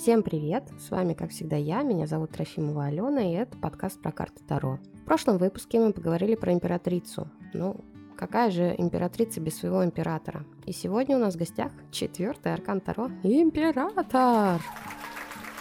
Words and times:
Всем 0.00 0.22
привет! 0.22 0.64
С 0.78 0.90
вами, 0.90 1.12
как 1.12 1.28
всегда, 1.28 1.56
я, 1.56 1.82
меня 1.82 2.06
зовут 2.06 2.30
Трофимова 2.30 2.86
Алена, 2.86 3.20
и 3.20 3.34
это 3.34 3.58
подкаст 3.58 4.00
про 4.00 4.10
карты 4.10 4.42
Таро. 4.48 4.78
В 4.94 5.04
прошлом 5.04 5.36
выпуске 5.36 5.78
мы 5.78 5.92
поговорили 5.92 6.36
про 6.36 6.54
императрицу. 6.54 7.28
Ну, 7.52 7.76
какая 8.16 8.50
же 8.50 8.74
императрица 8.78 9.42
без 9.42 9.58
своего 9.58 9.84
императора? 9.84 10.46
И 10.64 10.72
сегодня 10.72 11.18
у 11.18 11.20
нас 11.20 11.34
в 11.34 11.38
гостях 11.38 11.70
четвертый 11.90 12.54
аркан 12.54 12.80
Таро– 12.80 13.10
Император! 13.22 14.62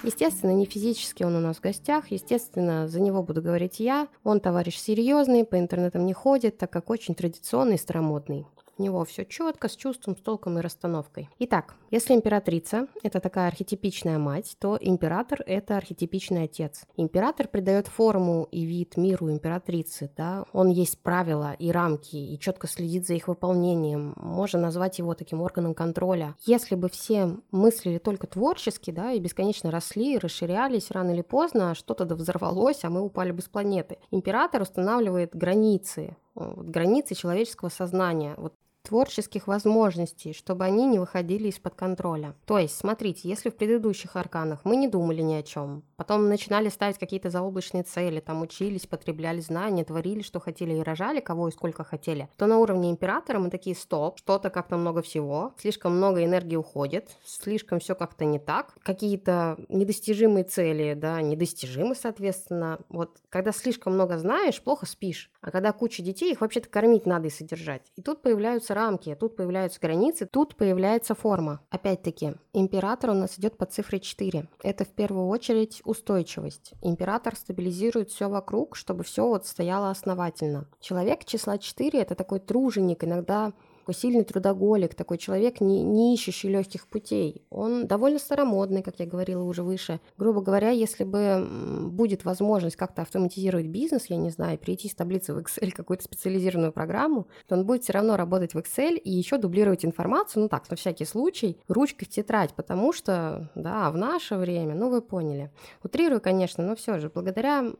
Естественно, 0.03 0.51
не 0.51 0.65
физически 0.65 1.23
он 1.23 1.35
у 1.35 1.41
нас 1.41 1.57
в 1.57 1.61
гостях, 1.61 2.09
естественно, 2.09 2.87
за 2.87 3.01
него 3.01 3.21
буду 3.21 3.41
говорить 3.41 3.81
я. 3.81 4.07
Он 4.23 4.39
товарищ 4.39 4.77
серьезный, 4.77 5.43
по 5.43 5.59
интернетам 5.59 6.05
не 6.05 6.13
ходит, 6.13 6.57
так 6.57 6.71
как 6.71 6.89
очень 6.89 7.13
традиционный 7.13 7.75
и 7.75 7.77
старомодный. 7.77 8.45
Него 8.79 9.03
все 9.03 9.25
четко, 9.25 9.67
с 9.67 9.75
чувством, 9.75 10.15
с 10.15 10.21
толком 10.21 10.57
и 10.57 10.61
расстановкой. 10.61 11.29
Итак, 11.39 11.75
если 11.91 12.13
императрица– 12.13 12.87
это 13.03 13.19
такая 13.19 13.49
архетипичная 13.49 14.17
мать, 14.17 14.55
то 14.57 14.77
император– 14.79 15.43
это 15.45 15.75
архетипичный 15.75 16.43
отец. 16.43 16.85
Император 16.95 17.49
придает 17.49 17.87
форму 17.87 18.47
и 18.51 18.63
вид 18.63 18.95
миру 18.95 19.29
императрицы, 19.29 20.09
да, 20.15 20.45
он 20.53 20.69
есть 20.69 21.01
правила 21.03 21.53
и 21.59 21.71
рамки, 21.71 22.15
и 22.15 22.39
четко 22.39 22.67
следит 22.67 23.05
за 23.05 23.15
их 23.15 23.27
выполнением. 23.27 24.13
Можно 24.15 24.61
назвать 24.61 24.97
его 24.97 25.13
таким 25.13 25.41
органом 25.41 25.73
контроля. 25.73 26.35
Если 26.45 26.75
бы 26.75 26.87
все 26.89 27.37
мыслили 27.51 27.97
только 27.97 28.27
творчески, 28.27 28.91
да, 28.91 29.11
и 29.11 29.19
бесконечно 29.19 29.71
росли, 29.71 30.17
расширялись, 30.17 30.91
рано 30.91 31.11
или 31.11 31.21
поздно 31.21 31.75
что-то 31.75 32.05
да 32.05 32.15
взорвалось, 32.15 32.85
а 32.85 32.89
мы 32.89 33.01
упали 33.01 33.31
бы 33.31 33.41
с 33.41 33.49
планеты. 33.49 33.97
Император 34.11 34.61
устанавливает 34.61 35.35
границы, 35.35 36.15
границы 36.35 37.15
человеческого 37.15 37.69
сознания. 37.69 38.35
Вот 38.37 38.53
творческих 38.83 39.47
возможностей, 39.47 40.33
чтобы 40.33 40.65
они 40.65 40.85
не 40.85 40.99
выходили 40.99 41.47
из-под 41.49 41.75
контроля. 41.75 42.35
То 42.45 42.57
есть, 42.57 42.77
смотрите, 42.77 43.27
если 43.29 43.49
в 43.49 43.55
предыдущих 43.55 44.15
арканах 44.15 44.61
мы 44.63 44.75
не 44.75 44.87
думали 44.87 45.21
ни 45.21 45.33
о 45.33 45.43
чем, 45.43 45.83
потом 45.95 46.29
начинали 46.29 46.69
ставить 46.69 46.97
какие-то 46.97 47.29
заоблачные 47.29 47.83
цели, 47.83 48.19
там 48.19 48.41
учились, 48.41 48.87
потребляли 48.87 49.41
знания, 49.41 49.83
творили, 49.83 50.21
что 50.21 50.39
хотели 50.39 50.75
и 50.75 50.81
рожали, 50.81 51.19
кого 51.19 51.49
и 51.49 51.51
сколько 51.51 51.83
хотели, 51.83 52.29
то 52.37 52.47
на 52.47 52.57
уровне 52.57 52.89
императора 52.89 53.39
мы 53.39 53.49
такие, 53.49 53.75
стоп, 53.75 54.17
что-то 54.17 54.49
как-то 54.49 54.77
много 54.77 55.01
всего, 55.01 55.53
слишком 55.57 55.97
много 55.97 56.23
энергии 56.23 56.55
уходит, 56.55 57.09
слишком 57.23 57.79
все 57.79 57.95
как-то 57.95 58.25
не 58.25 58.39
так, 58.39 58.75
какие-то 58.83 59.57
недостижимые 59.69 60.45
цели, 60.45 60.93
да, 60.93 61.21
недостижимы, 61.21 61.95
соответственно. 61.95 62.79
Вот 62.89 63.17
когда 63.29 63.51
слишком 63.51 63.93
много 63.93 64.17
знаешь, 64.17 64.61
плохо 64.61 64.85
спишь, 64.85 65.31
а 65.41 65.51
когда 65.51 65.71
куча 65.71 66.01
детей, 66.01 66.31
их 66.31 66.41
вообще-то 66.41 66.69
кормить 66.69 67.05
надо 67.05 67.27
и 67.27 67.31
содержать. 67.31 67.91
И 67.95 68.01
тут 68.01 68.21
появляются 68.21 68.68
рамки, 68.73 69.15
тут 69.15 69.35
появляются 69.35 69.79
границы, 69.79 70.25
тут 70.25 70.55
появляется 70.55 71.15
форма. 71.15 71.61
Опять-таки, 71.69 72.33
император 72.53 73.11
у 73.11 73.13
нас 73.13 73.37
идет 73.37 73.57
по 73.57 73.65
цифре 73.65 73.99
4. 73.99 74.47
Это 74.63 74.85
в 74.85 74.89
первую 74.89 75.27
очередь 75.27 75.81
устойчивость. 75.85 76.73
Император 76.81 77.35
стабилизирует 77.35 78.09
все 78.09 78.29
вокруг, 78.29 78.75
чтобы 78.75 79.03
все 79.03 79.27
вот 79.27 79.45
стояло 79.45 79.89
основательно. 79.89 80.67
Человек 80.79 81.25
числа 81.25 81.57
4– 81.57 81.99
это 82.01 82.15
такой 82.15 82.39
труженик, 82.39 83.03
иногда 83.03 83.53
такой 83.89 83.99
сильный 83.99 84.23
трудоголик, 84.23 84.93
такой 84.93 85.17
человек, 85.17 85.61
не, 85.61 85.81
не 85.81 86.13
ищущий 86.13 86.47
легких 86.47 86.87
путей. 86.87 87.41
Он 87.49 87.87
довольно 87.87 88.19
старомодный, 88.19 88.83
как 88.83 88.99
я 88.99 89.07
говорила 89.07 89.43
уже 89.43 89.63
выше. 89.63 89.99
Грубо 90.17 90.41
говоря, 90.41 90.69
если 90.69 91.03
бы 91.03 91.47
будет 91.89 92.23
возможность 92.23 92.75
как-то 92.75 93.01
автоматизировать 93.01 93.65
бизнес, 93.65 94.05
я 94.09 94.17
не 94.17 94.29
знаю, 94.29 94.59
перейти 94.59 94.89
с 94.89 94.93
таблицы 94.93 95.33
в 95.33 95.39
Excel 95.39 95.71
какую-то 95.75 96.03
специализированную 96.03 96.71
программу, 96.71 97.27
то 97.47 97.55
он 97.55 97.65
будет 97.65 97.83
все 97.83 97.93
равно 97.93 98.15
работать 98.15 98.53
в 98.53 98.57
Excel 98.59 98.95
и 98.95 99.09
еще 99.09 99.37
дублировать 99.37 99.83
информацию, 99.83 100.43
ну 100.43 100.49
так, 100.49 100.69
на 100.69 100.75
всякий 100.75 101.05
случай, 101.05 101.57
ручкой 101.67 102.05
в 102.05 102.09
тетрадь, 102.09 102.53
потому 102.53 102.93
что, 102.93 103.49
да, 103.55 103.89
в 103.89 103.97
наше 103.97 104.35
время, 104.35 104.75
ну 104.75 104.89
вы 104.89 105.01
поняли. 105.01 105.51
Утрирую, 105.83 106.21
конечно, 106.21 106.63
но 106.63 106.75
все 106.75 106.99
же, 106.99 107.09
благодаря 107.09 107.71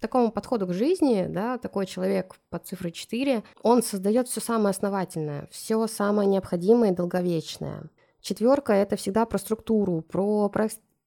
такому 0.00 0.30
подходу 0.30 0.66
к 0.66 0.72
жизни, 0.72 1.26
да, 1.28 1.58
такой 1.58 1.86
человек 1.86 2.36
по 2.50 2.58
цифре 2.58 2.92
4, 2.92 3.42
он 3.62 3.82
создает 3.82 4.28
все 4.28 4.40
самое 4.40 4.70
основательное, 4.70 5.48
все 5.50 5.86
самое 5.86 6.28
необходимое 6.28 6.92
и 6.92 6.94
долговечное. 6.94 7.90
Четверка 8.20 8.72
это 8.72 8.96
всегда 8.96 9.24
про 9.26 9.38
структуру, 9.38 10.02
про 10.02 10.48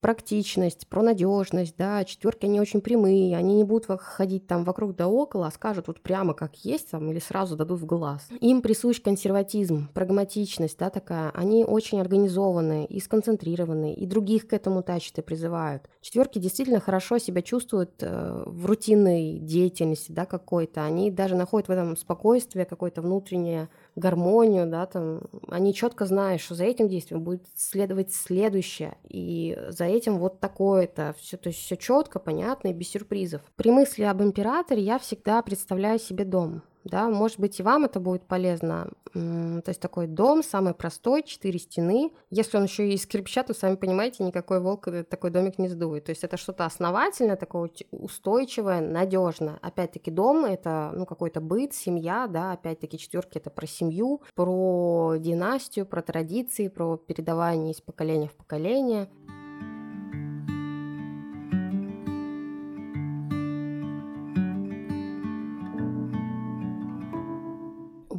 практичность, 0.02 0.88
про 0.88 1.02
надежность, 1.02 1.76
да, 1.78 2.04
четверки 2.04 2.46
они 2.46 2.62
очень 2.62 2.82
прямые, 2.82 3.36
они 3.36 3.56
не 3.56 3.64
будут 3.64 3.86
ходить 4.02 4.48
там 4.48 4.64
вокруг 4.64 4.96
да 4.96 5.08
около, 5.08 5.48
а 5.48 5.52
скажут 5.52 5.88
вот 5.88 6.02
прямо 6.02 6.34
как 6.34 6.56
есть 6.64 6.92
там 6.92 7.12
или 7.12 7.20
сразу 7.20 7.56
дадут 7.56 7.82
в 7.82 7.86
глаз. 7.86 8.28
Им 8.40 8.62
присущ 8.62 9.02
консерватизм, 9.02 9.90
прагматичность, 9.94 10.78
да, 10.78 10.90
такая, 10.90 11.32
они 11.32 11.66
очень 11.66 12.00
организованные 12.00 12.86
и 12.86 13.00
сконцентрированные, 13.00 13.96
и 13.96 14.06
других 14.06 14.48
к 14.48 14.54
этому 14.54 14.84
тащат 14.84 15.20
и 15.20 15.22
призывают. 15.22 15.90
Четверки 16.02 16.40
действительно 16.40 16.80
хорошо 16.80 17.18
себя 17.18 17.42
чувствуют 17.42 17.92
э, 18.02 18.44
в 18.46 18.66
рутинной 18.66 19.40
деятельности, 19.40 20.12
да, 20.12 20.26
какой-то, 20.26 20.84
они 20.84 21.12
даже 21.12 21.36
находят 21.36 21.68
в 21.68 21.72
этом 21.72 21.98
спокойствие, 21.98 22.66
какое-то 22.66 23.02
внутреннее 23.02 23.70
гармонию, 24.00 24.68
да, 24.68 24.86
там, 24.86 25.22
они 25.50 25.74
четко 25.74 26.06
знают, 26.06 26.42
что 26.42 26.56
за 26.56 26.64
этим 26.64 26.88
действием 26.88 27.22
будет 27.22 27.44
следовать 27.56 28.14
следующее, 28.14 28.98
и 29.08 29.58
за 29.70 29.86
этим 29.86 30.18
вот 30.18 30.40
такое-то, 30.40 31.16
все, 31.20 31.38
то 31.38 31.50
есть 31.50 31.60
все 31.60 31.78
четко, 31.78 32.20
понятно 32.20 32.70
и 32.70 32.74
без 32.74 32.90
сюрпризов. 32.90 33.42
При 33.56 33.72
мысли 33.72 34.04
об 34.04 34.22
императоре 34.22 34.82
я 34.82 34.98
всегда 35.00 35.42
представляю 35.42 36.00
себе 36.00 36.26
дом, 36.26 36.64
да, 36.90 37.10
может 37.10 37.40
быть 37.40 37.60
и 37.60 37.64
вам 37.64 37.86
это 37.86 38.00
будет 38.00 38.24
полезно. 38.24 38.90
То 39.14 39.64
есть 39.66 39.80
такой 39.80 40.08
дом, 40.08 40.44
самый 40.44 40.74
простой, 40.74 41.24
четыре 41.24 41.58
стены. 41.58 42.12
Если 42.30 42.58
он 42.58 42.64
еще 42.64 42.90
и 42.90 42.94
из 42.94 43.06
кирпича, 43.06 43.44
то, 43.44 43.54
сами 43.54 43.76
понимаете, 43.76 44.24
никакой 44.24 44.60
волк 44.60 44.88
такой 45.10 45.32
домик 45.32 45.58
не 45.58 45.68
сдует. 45.68 46.06
То 46.06 46.12
есть 46.12 46.24
это 46.24 46.38
что-то 46.38 46.66
основательное, 46.66 47.36
такое 47.36 47.72
устойчивое, 47.92 48.82
надежное. 48.82 49.58
Опять-таки 49.62 50.12
дом— 50.12 50.46
это 50.46 50.92
ну, 50.96 51.06
какой-то 51.06 51.42
быт, 51.42 51.74
семья, 51.74 52.28
да, 52.28 52.52
опять-таки 52.52 52.98
четверки— 52.98 53.38
это 53.40 53.50
про 53.50 53.66
семью, 53.66 54.22
про 54.36 55.16
династию, 55.18 55.86
про 55.86 56.02
традиции, 56.02 56.68
про 56.68 56.98
передавание 56.98 57.74
из 57.74 57.82
поколения 57.82 58.28
в 58.28 58.36
поколение. 58.36 59.10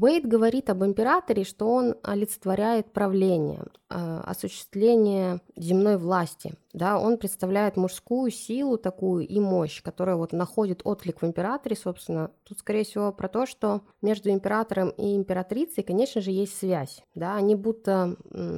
Уэйд 0.00 0.26
говорит 0.26 0.70
об 0.70 0.82
императоре, 0.82 1.44
что 1.44 1.68
он 1.68 1.94
олицетворяет 2.02 2.90
правление, 2.90 3.64
э, 3.90 4.20
осуществление 4.24 5.42
земной 5.56 5.98
власти. 5.98 6.54
Да, 6.72 6.98
он 6.98 7.18
представляет 7.18 7.76
мужскую 7.76 8.30
силу 8.30 8.78
такую 8.78 9.26
и 9.26 9.38
мощь, 9.40 9.82
которая 9.82 10.16
вот 10.16 10.32
находит 10.32 10.80
отклик 10.84 11.20
в 11.20 11.26
императоре, 11.26 11.76
собственно. 11.76 12.30
Тут, 12.44 12.60
скорее 12.60 12.84
всего, 12.84 13.12
про 13.12 13.28
то, 13.28 13.44
что 13.44 13.82
между 14.00 14.30
императором 14.30 14.88
и 14.90 15.14
императрицей, 15.16 15.82
конечно 15.82 16.22
же, 16.22 16.30
есть 16.30 16.56
связь. 16.56 17.02
Да, 17.14 17.34
они 17.34 17.54
будто 17.54 18.16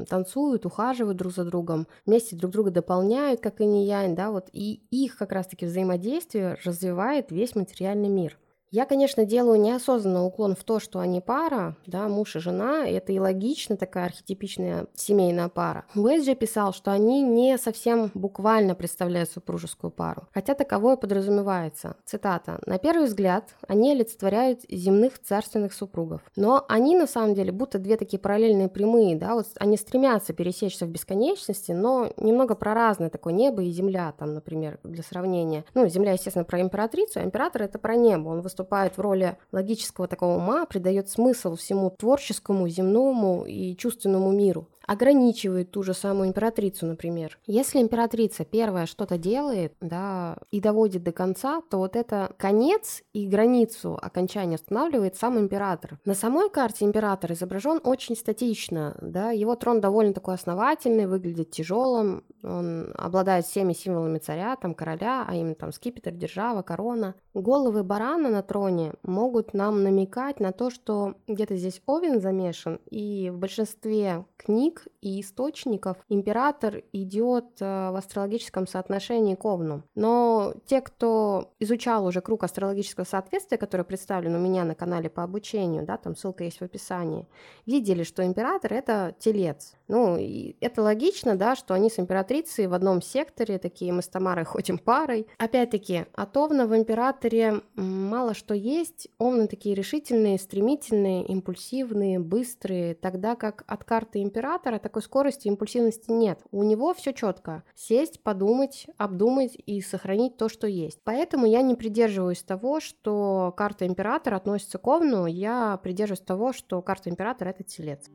танцуют, 0.09 0.65
ухаживают 0.65 1.17
друг 1.17 1.33
за 1.33 1.45
другом, 1.45 1.89
вместе 2.07 2.37
друг 2.37 2.53
друга 2.53 2.71
дополняют, 2.71 3.41
как 3.41 3.61
и 3.61 3.67
не 3.67 3.87
янь, 3.87 4.15
да, 4.15 4.31
вот, 4.31 4.49
и 4.53 4.83
их 4.91 5.17
как 5.17 5.33
раз-таки 5.33 5.67
взаимодействие 5.67 6.57
развивает 6.65 7.33
весь 7.33 7.57
материальный 7.57 8.09
мир. 8.09 8.39
Я, 8.73 8.87
конечно, 8.87 9.27
делаю 9.27 9.61
неосознанно 9.61 10.25
уклон 10.25 10.57
в 10.57 10.65
то, 10.65 10.81
что 10.81 10.99
они 10.99 11.21
пара, 11.21 11.77
да, 11.85 12.09
муж 12.09 12.37
и 12.37 12.39
жена, 12.39 12.89
это 12.89 13.13
и 13.13 13.19
логично, 13.19 13.77
такая 13.77 14.07
архетипичная 14.07 14.87
семейная 14.95 15.51
пара. 15.51 15.85
Уэйс 15.95 16.25
же 16.25 16.35
писал, 16.35 16.73
что 16.73 16.91
они 16.91 17.21
не 17.21 17.59
совсем 17.59 18.11
буквально 18.15 18.75
представляют 18.75 19.29
супружескую 19.29 19.91
пару, 19.91 20.27
хотя 20.33 20.55
таковое 20.55 20.97
подразумевается. 20.97 21.97
Цитата. 22.07 22.61
«На 22.65 22.79
первый 22.79 23.09
взгляд 23.09 23.55
они 23.69 23.93
олицетворяют 23.93 24.63
земных 24.71 25.19
царственных 25.19 25.75
супругов, 25.75 26.23
но 26.35 26.65
они 26.67 26.97
на 26.97 27.07
самом 27.07 27.35
деле 27.35 27.53
будто 27.53 27.79
две 27.79 27.99
такие 27.99 28.19
параллельные 28.19 28.71
прямые, 28.71 29.17
да, 29.17 29.35
вот 29.35 29.49
они 29.57 29.77
стремятся 29.77 30.33
пересечься 30.33 30.87
в 30.87 30.89
бесконечности, 30.89 31.73
но 31.73 32.11
немного 32.17 32.55
про 32.55 32.73
разное 32.73 33.11
такое 33.11 33.35
небо 33.35 33.63
и 33.63 33.71
земля, 33.71 34.15
там, 34.19 34.33
например, 34.33 34.79
для 34.83 35.03
сравнения. 35.03 35.67
Ну, 35.75 35.87
земля, 35.89 36.13
естественно, 36.13 36.47
про 36.47 36.63
императрицу, 36.63 37.21
а 37.21 37.23
император 37.23 37.65
это 37.65 37.79
про 37.79 37.97
небо, 37.97 38.29
он 38.29 38.41
выступает 38.41 38.62
выступает 38.63 38.97
в 38.97 39.01
роли 39.01 39.37
логического 39.51 40.07
такого 40.07 40.37
ума, 40.37 40.67
придает 40.67 41.09
смысл 41.09 41.57
всему 41.57 41.91
творческому, 41.91 42.69
земному 42.69 43.45
и 43.45 43.77
чувственному 43.77 44.31
миру 44.33 44.69
ограничивает 44.87 45.71
ту 45.71 45.83
же 45.83 45.95
самую 45.95 46.29
императрицу, 46.29 46.87
например. 46.87 47.39
Если 47.47 47.81
императрица 47.81 48.45
первая 48.45 48.87
что-то 48.87 49.19
делает, 49.19 49.75
да, 49.81 50.39
и 50.51 50.61
доводит 50.61 51.03
до 51.03 51.13
конца, 51.13 51.63
то 51.71 51.79
вот 51.79 51.97
это 51.97 52.33
конец 52.37 53.03
и 53.13 53.27
границу 53.27 53.99
окончания 54.01 54.57
устанавливает 54.57 55.17
сам 55.17 55.39
император. 55.39 55.99
На 56.05 56.15
самой 56.15 56.51
карте 56.51 56.85
император 56.85 57.33
изображен 57.33 57.81
очень 57.85 58.17
статично, 58.17 58.97
да, 59.01 59.31
его 59.31 59.55
трон 59.55 59.81
довольно 59.81 60.13
такой 60.13 60.35
основательный, 60.35 61.07
выглядит 61.07 61.51
тяжелым, 61.51 62.25
Он 62.43 62.93
обладает 62.97 63.47
всеми 63.47 63.73
символами 63.73 64.19
царя, 64.19 64.57
там 64.57 64.75
короля, 64.75 65.25
а 65.29 65.35
именно 65.35 65.55
там 65.55 65.73
скипетр, 65.73 66.11
держава, 66.11 66.63
корона. 66.63 67.15
Головы 67.35 67.83
барана 67.83 68.29
на 68.29 68.43
троне 68.43 68.95
могут 69.03 69.55
нам 69.55 69.83
намекать 69.83 70.41
на 70.41 70.53
то, 70.53 70.71
что 70.71 71.15
где-то 71.29 71.57
здесь 71.57 71.83
Овен 71.87 72.21
замешан, 72.21 72.81
и 72.91 73.31
в 73.31 73.39
большинстве 73.39 74.25
книг 74.37 74.72
и 75.01 75.21
источников 75.21 75.97
император 76.09 76.83
идет 76.93 77.61
э, 77.61 77.91
в 77.91 77.97
астрологическом 77.97 78.67
соотношении 78.67 79.35
к 79.35 79.45
Овну. 79.45 79.83
Но 79.95 80.55
те, 80.67 80.81
кто 80.81 81.53
изучал 81.61 82.07
уже 82.07 82.21
круг 82.21 82.45
астрологического 82.45 83.05
соответствия, 83.05 83.59
который 83.59 83.85
представлен 83.85 84.35
у 84.35 84.39
меня 84.39 84.65
на 84.65 84.75
канале 84.75 85.11
по 85.11 85.23
обучению, 85.23 85.85
да, 85.85 85.97
там 85.97 86.17
ссылка 86.17 86.45
есть 86.45 86.59
в 86.59 86.63
описании, 86.63 87.29
видели, 87.67 88.03
что 88.03 88.25
император 88.25 88.73
это 88.73 89.15
телец. 89.19 89.75
Ну, 89.93 90.17
и 90.17 90.57
это 90.63 90.81
логично, 90.81 91.37
да, 91.37 91.55
что 91.55 91.75
они 91.75 91.91
с 91.91 91.99
императрицей 91.99 92.67
в 92.67 92.73
одном 92.73 93.03
секторе, 93.03 93.59
такие 93.59 93.93
мы 93.93 94.01
с 94.01 94.09
Тамарой 94.09 94.45
ходим 94.47 94.79
парой. 94.79 95.27
Опять-таки, 95.37 96.07
от 96.15 96.35
Овна 96.35 96.67
в 96.67 96.75
императоре 96.75 97.61
мало 97.75 98.33
что 98.33 98.55
есть. 98.55 99.09
Овны 99.19 99.49
такие 99.49 99.75
решительные, 99.75 100.39
стремительные, 100.39 101.27
импульсивные, 101.27 102.21
быстрые, 102.21 102.95
тогда 102.95 103.37
как 103.37 103.65
от 103.67 103.85
карты 103.85 104.23
императора 104.23 104.79
такой 104.79 105.03
скорости 105.03 105.47
и 105.47 105.51
импульсивности 105.51 106.11
нет. 106.11 106.41
У 106.53 106.63
него 106.63 106.95
все 106.95 107.13
четко. 107.13 107.63
Сесть, 107.75 108.23
подумать, 108.23 108.87
обдумать 108.97 109.59
и 109.67 109.83
сохранить 109.83 110.39
то, 110.39 110.49
что 110.49 110.67
есть. 110.67 111.01
Поэтому 111.05 111.45
я 111.45 111.61
не 111.61 111.75
придерживаюсь 111.75 112.43
того, 112.43 112.81
что 112.81 113.53
карта 113.59 113.87
императора 113.87 114.37
относится 114.37 114.79
к 114.79 114.87
Овну, 114.87 115.27
я 115.27 115.79
придерживаюсь 115.83 116.21
того, 116.21 116.55
что 116.55 116.81
карта 116.81 117.11
императора 117.11 117.51
это 117.51 117.63
телец. 117.63 118.09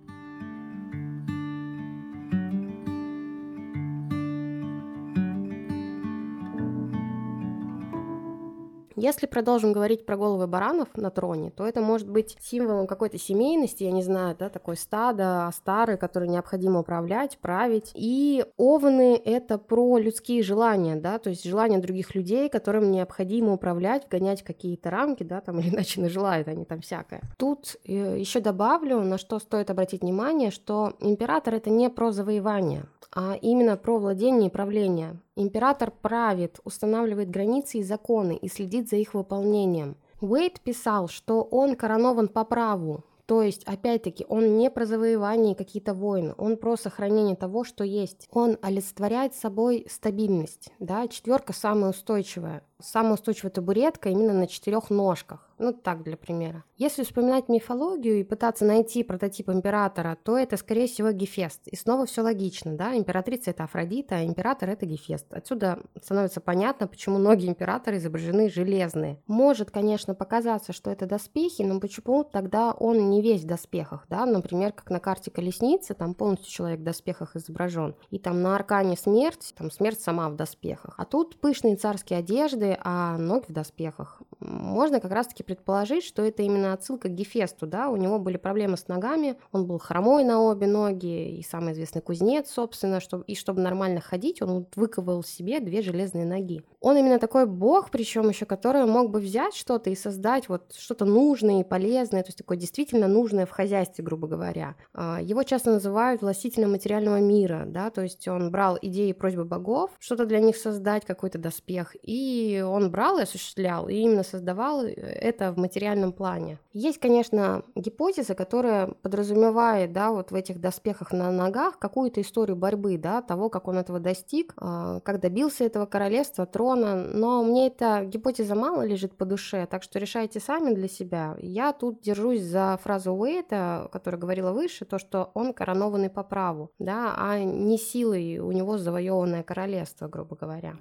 Если 9.00 9.28
продолжим 9.28 9.74
говорить 9.74 10.08
про 10.08 10.18
головы 10.18 10.48
баранов 10.48 10.88
на 10.96 11.12
троне, 11.12 11.52
то 11.52 11.68
это 11.68 11.82
может 11.82 12.10
быть 12.10 12.36
символом 12.42 12.88
какой-то 12.88 13.20
семейности, 13.20 13.84
я 13.84 13.92
не 13.92 14.02
знаю, 14.02 14.36
да, 14.38 14.50
такой 14.50 14.76
стадо, 14.76 15.52
стары, 15.54 15.98
которые 15.98 16.30
необходимо 16.30 16.80
управлять, 16.80 17.38
править. 17.38 17.92
И 17.94 18.44
овны— 18.58 19.22
это 19.26 19.60
про 19.60 20.00
людские 20.00 20.42
желания, 20.42 20.96
да, 20.96 21.20
то 21.20 21.30
есть 21.30 21.46
желания 21.46 21.78
других 21.78 22.16
людей, 22.16 22.50
которым 22.50 22.90
необходимо 22.90 23.54
управлять, 23.54 24.08
гонять 24.10 24.42
какие-то 24.42 24.90
рамки, 24.90 25.22
да, 25.22 25.42
там, 25.42 25.60
или 25.60 25.70
иначе 25.70 26.02
нажелают 26.02 26.48
они 26.48 26.66
там 26.66 26.82
всякое. 26.82 27.22
Тут 27.38 27.76
э, 27.86 28.18
еще 28.18 28.40
добавлю, 28.40 29.02
на 29.02 29.20
что 29.20 29.38
стоит 29.38 29.70
обратить 29.70 30.02
внимание, 30.02 30.50
что 30.50 30.94
император— 31.02 31.54
это 31.56 31.70
не 31.70 31.92
про 31.92 32.12
завоевание, 32.12 32.86
а 33.14 33.36
именно 33.40 33.78
про 33.78 34.00
владение 34.00 34.50
и 34.50 34.52
правление. 34.52 35.20
Император 35.40 35.92
правит, 35.92 36.60
устанавливает 36.64 37.30
границы 37.30 37.78
и 37.78 37.84
законы 37.84 38.36
и 38.36 38.50
следит 38.50 38.90
за 38.90 38.96
их 38.96 39.14
выполнением. 39.14 39.96
Уэйт 40.20 40.60
писал, 40.62 41.08
что 41.08 41.44
он 41.44 41.76
коронован 41.76 42.28
по 42.28 42.44
праву, 42.44 43.04
то 43.28 43.44
есть, 43.44 43.64
опять-таки, 43.66 44.26
он 44.30 44.58
не 44.58 44.72
про 44.72 44.88
завоевание 44.88 45.54
какие-то 45.54 45.94
войны, 45.94 46.34
он 46.38 46.58
про 46.58 46.76
сохранение 46.76 47.36
того, 47.36 47.66
что 47.66 47.84
есть. 47.84 48.28
Он 48.32 48.58
олицетворяет 48.64 49.36
собой 49.36 49.86
стабильность, 49.92 50.72
да, 50.80 51.08
четверка 51.08 51.54
самая 51.54 51.92
устойчивая. 51.92 52.64
Самая 52.82 53.14
устойчивая 53.14 53.52
табуретка 53.52 54.10
именно 54.10 54.34
на 54.34 54.48
четырех 54.48 54.90
ножках. 54.90 55.47
Ну, 55.60 55.74
так, 55.74 56.04
для 56.04 56.18
примера. 56.18 56.64
Если 56.76 57.04
вспоминать 57.04 57.50
мифологию 57.50 58.20
и 58.20 58.24
пытаться 58.24 58.64
найти 58.64 59.04
прототип 59.04 59.50
императора, 59.50 60.18
то 60.22 60.38
это, 60.38 60.56
скорее 60.58 60.88
всего, 60.88 61.12
Гефест. 61.12 61.68
И 61.68 61.76
снова 61.76 62.06
все 62.06 62.22
логично, 62.22 62.76
да? 62.78 62.96
Императрица– 62.96 63.50
это 63.52 63.64
Афродита, 63.64 64.18
а 64.18 64.24
император– 64.24 64.70
это 64.72 64.86
Гефест. 64.86 65.34
Отсюда 65.34 65.80
становится 66.02 66.42
понятно, 66.42 66.88
почему 66.88 67.18
многие 67.18 67.50
императоры 67.50 67.98
изображены 67.98 68.50
железные. 68.50 69.20
Может, 69.26 69.72
конечно, 69.72 70.14
показаться, 70.14 70.74
что 70.74 70.92
это 70.92 71.08
доспехи, 71.08 71.64
но 71.64 71.80
почему 71.80 72.24
тогда 72.24 72.74
он 72.74 73.10
не 73.10 73.24
весь 73.24 73.42
в 73.42 73.48
доспехах, 73.48 74.06
да? 74.10 74.26
Например, 74.28 74.72
как 74.72 74.92
на 74.92 75.00
карте 75.00 75.32
колесницы, 75.32 75.96
там 75.96 76.14
полностью 76.14 76.52
человек 76.52 76.82
в 76.82 76.84
доспехах 76.84 77.36
изображен. 77.36 77.96
И 78.12 78.20
там 78.20 78.44
на 78.44 78.56
аркане 78.56 78.96
смерть, 78.96 79.54
там 79.58 79.72
смерть 79.72 80.02
сама 80.02 80.30
в 80.30 80.36
доспехах. 80.36 80.94
А 80.98 81.06
тут 81.06 81.40
пышные 81.40 81.78
царские 81.78 82.20
одежды, 82.20 82.78
а 82.84 83.18
ноги 83.18 83.46
в 83.48 83.54
доспехах. 83.54 84.22
Можно 84.40 85.00
как 85.00 85.12
раз-таки 85.12 85.44
предположить, 85.44 86.04
что 86.04 86.24
это 86.24 86.44
именно 86.44 86.74
отсылка 86.74 87.10
к 87.10 87.14
Гефесту, 87.14 87.66
да, 87.66 87.90
у 87.90 87.96
него 87.96 88.20
были 88.20 88.38
проблемы 88.38 88.78
с 88.78 88.88
ногами, 88.88 89.38
он 89.52 89.66
был 89.66 89.80
хромой 89.80 90.24
на 90.24 90.42
обе 90.42 90.68
ноги, 90.68 91.38
и 91.38 91.44
самый 91.44 91.74
известный 91.74 92.02
кузнец, 92.02 92.50
собственно, 92.52 93.00
чтобы, 93.00 93.24
и 93.26 93.36
чтобы 93.36 93.62
нормально 93.62 94.00
ходить, 94.00 94.42
он 94.42 94.68
выковал 94.76 95.24
себе 95.24 95.60
две 95.60 95.82
железные 95.82 96.26
ноги. 96.26 96.64
Он 96.80 96.98
именно 96.98 97.18
такой 97.18 97.48
бог, 97.48 97.90
причем 97.90 98.30
еще, 98.30 98.46
который 98.46 98.86
мог 98.86 99.10
бы 99.10 99.20
взять 99.20 99.56
что-то 99.56 99.90
и 99.90 99.96
создать 99.96 100.50
вот 100.50 100.74
что-то 100.78 101.06
нужное 101.06 101.62
и 101.62 101.64
полезное, 101.64 102.22
то 102.22 102.28
есть 102.28 102.38
такое 102.38 102.58
действительно 102.58 103.08
нужное 103.08 103.46
в 103.46 103.52
хозяйстве, 103.52 104.04
грубо 104.04 104.28
говоря. 104.28 104.76
А, 104.94 105.20
его 105.22 105.42
часто 105.44 105.72
называют 105.72 106.22
властителем 106.22 106.72
материального 106.72 107.20
мира, 107.20 107.64
да, 107.66 107.90
то 107.90 108.02
есть 108.02 108.28
он 108.28 108.52
брал 108.52 108.78
идеи 108.82 109.10
и 109.10 109.14
просьбы 109.14 109.46
богов, 109.46 109.92
что-то 110.00 110.26
для 110.26 110.40
них 110.40 110.58
создать, 110.58 111.06
какой-то 111.06 111.40
доспех, 111.40 111.96
и 112.04 112.64
он 112.66 112.92
брал 112.92 113.18
и 113.18 113.24
осуществлял, 113.24 113.90
и 113.90 113.96
именно 113.96 114.24
создавал 114.28 114.84
это 114.86 115.38
это 115.38 115.52
в 115.52 115.58
материальном 115.58 116.12
плане. 116.12 116.60
Есть, 116.74 117.00
конечно, 117.00 117.64
гипотеза, 117.76 118.36
которая 118.36 118.88
подразумевает, 119.02 119.94
да, 119.94 120.12
вот 120.12 120.32
в 120.32 120.36
этих 120.36 120.60
доспехах 120.60 121.12
на 121.12 121.32
ногах 121.32 121.80
какую-то 121.80 122.22
историю 122.22 122.56
борьбы, 122.56 122.98
да, 122.98 123.22
того, 123.22 123.50
как 123.50 123.68
он 123.68 123.78
этого 123.78 124.00
достиг, 124.00 124.54
а, 124.58 125.00
как 125.02 125.20
добился 125.20 125.64
этого 125.64 125.86
королевства, 125.86 126.46
трона, 126.46 126.96
но 126.96 127.44
мне 127.44 127.68
эта 127.68 128.04
гипотеза 128.06 128.56
мало 128.56 128.86
лежит 128.86 129.16
по 129.16 129.26
душе, 129.26 129.68
так 129.70 129.84
что 129.84 130.00
решайте 130.00 130.40
сами 130.40 130.74
для 130.74 130.88
себя. 130.88 131.36
Я 131.40 131.74
тут 131.74 132.02
держусь 132.02 132.42
за 132.42 132.80
фразу 132.84 133.14
Уэйта, 133.14 133.90
которая 133.92 134.20
говорила 134.20 134.52
выше, 134.52 134.86
то, 134.86 135.00
что 135.00 135.32
он 135.34 135.54
коронованный 135.54 136.10
по 136.10 136.24
праву, 136.24 136.72
да, 136.80 137.14
а 137.18 137.40
не 137.40 137.78
силой 137.78 138.40
у 138.40 138.52
него 138.52 138.78
завоеванное 138.78 139.44
королевство, 139.44 140.08
грубо 140.08 140.36
говоря. 140.36 140.76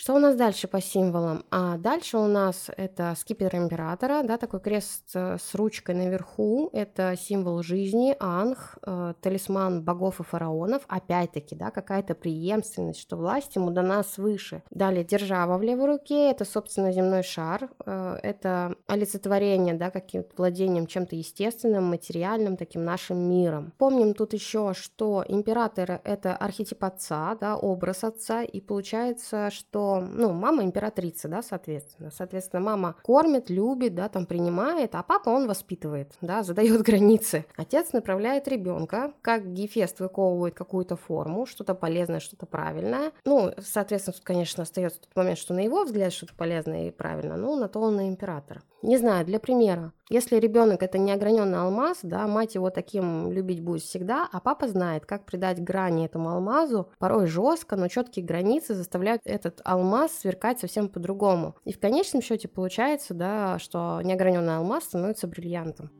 Что 0.00 0.14
у 0.14 0.20
нас 0.20 0.36
дальше 0.36 0.68
по 0.68 0.80
символам? 0.80 1.44
А 1.50 1.76
дальше 1.76 2.18
у 2.18 2.28
нас 2.28 2.70
это 2.76 3.16
скипетр 3.18 3.56
императора, 3.56 4.22
да, 4.22 4.38
такой 4.38 4.60
крест 4.60 5.10
с 5.12 5.54
ручкой 5.54 5.96
наверху. 5.96 6.70
Это 6.72 7.16
символ 7.18 7.64
жизни, 7.64 8.14
анх, 8.20 8.78
э, 8.86 9.14
талисман 9.20 9.82
богов 9.82 10.20
и 10.20 10.22
фараонов. 10.22 10.84
Опять-таки, 10.86 11.56
да, 11.56 11.72
какая-то 11.72 12.14
преемственность, 12.14 13.00
что 13.00 13.16
власть 13.16 13.56
ему 13.56 13.72
дана 13.72 14.04
свыше. 14.04 14.62
Далее 14.70 15.02
держава 15.02 15.58
в 15.58 15.62
левой 15.62 15.86
руке, 15.86 16.30
это, 16.30 16.44
собственно, 16.44 16.92
земной 16.92 17.24
шар. 17.24 17.68
Э, 17.84 18.20
это 18.22 18.76
олицетворение, 18.86 19.74
да, 19.74 19.90
каким-то 19.90 20.30
владением 20.36 20.86
чем-то 20.86 21.16
естественным, 21.16 21.86
материальным, 21.86 22.56
таким 22.56 22.84
нашим 22.84 23.18
миром. 23.18 23.72
Помним 23.78 24.14
тут 24.14 24.32
еще, 24.32 24.74
что 24.74 25.24
император 25.26 26.00
это 26.04 26.36
архетип 26.36 26.84
отца, 26.84 27.34
да, 27.40 27.56
образ 27.56 28.04
отца, 28.04 28.44
и 28.44 28.60
получается, 28.60 29.50
что 29.50 29.87
ну, 29.96 30.32
мама 30.32 30.62
императрица, 30.62 31.28
да, 31.28 31.42
соответственно. 31.42 32.10
Соответственно, 32.10 32.60
мама 32.62 32.96
кормит, 33.02 33.50
любит, 33.50 33.94
да, 33.94 34.08
там 34.08 34.26
принимает, 34.26 34.94
а 34.94 35.02
папа 35.02 35.30
он 35.30 35.46
воспитывает, 35.46 36.12
да, 36.20 36.42
задает 36.44 36.82
границы. 36.82 37.46
Отец 37.56 37.92
направляет 37.92 38.48
ребенка, 38.48 39.12
как 39.22 39.52
Гефест 39.52 40.00
выковывает 40.00 40.54
какую-то 40.54 40.96
форму, 40.96 41.46
что-то 41.46 41.74
полезное, 41.74 42.20
что-то 42.20 42.46
правильное. 42.46 43.12
Ну, 43.24 43.52
соответственно, 43.58 44.14
тут, 44.14 44.24
конечно, 44.24 44.62
остается 44.62 45.00
тот 45.00 45.14
момент, 45.16 45.38
что 45.38 45.54
на 45.54 45.60
его 45.60 45.84
взгляд 45.84 46.12
что-то 46.12 46.34
полезное 46.34 46.88
и 46.88 46.90
правильно, 46.90 47.36
ну, 47.36 47.56
на 47.56 47.68
то 47.68 47.80
он 47.80 48.00
и 48.00 48.08
император. 48.08 48.62
Не 48.82 48.96
знаю, 48.96 49.26
для 49.26 49.40
примера. 49.40 49.92
Если 50.08 50.36
ребенок 50.36 50.82
это 50.82 50.98
неограненный 50.98 51.58
алмаз, 51.58 51.98
да, 52.02 52.26
мать 52.26 52.54
его 52.54 52.70
таким 52.70 53.30
любить 53.30 53.60
будет 53.60 53.82
всегда, 53.82 54.26
а 54.32 54.40
папа 54.40 54.68
знает, 54.68 55.04
как 55.04 55.24
придать 55.24 55.62
грани 55.62 56.06
этому 56.06 56.30
алмазу, 56.30 56.88
порой 56.98 57.26
жестко, 57.26 57.76
но 57.76 57.88
четкие 57.88 58.24
границы 58.24 58.74
заставляют 58.74 59.22
этот 59.24 59.60
алмаз 59.64 59.77
сверкать 60.12 60.60
совсем 60.60 60.88
по-другому. 60.88 61.56
И 61.64 61.72
в 61.72 61.80
конечном 61.80 62.22
счете 62.22 62.48
получается, 62.48 63.14
да, 63.14 63.58
что 63.58 64.00
неограненный 64.02 64.56
алмаз 64.56 64.84
становится 64.84 65.26
бриллиантом. 65.26 65.90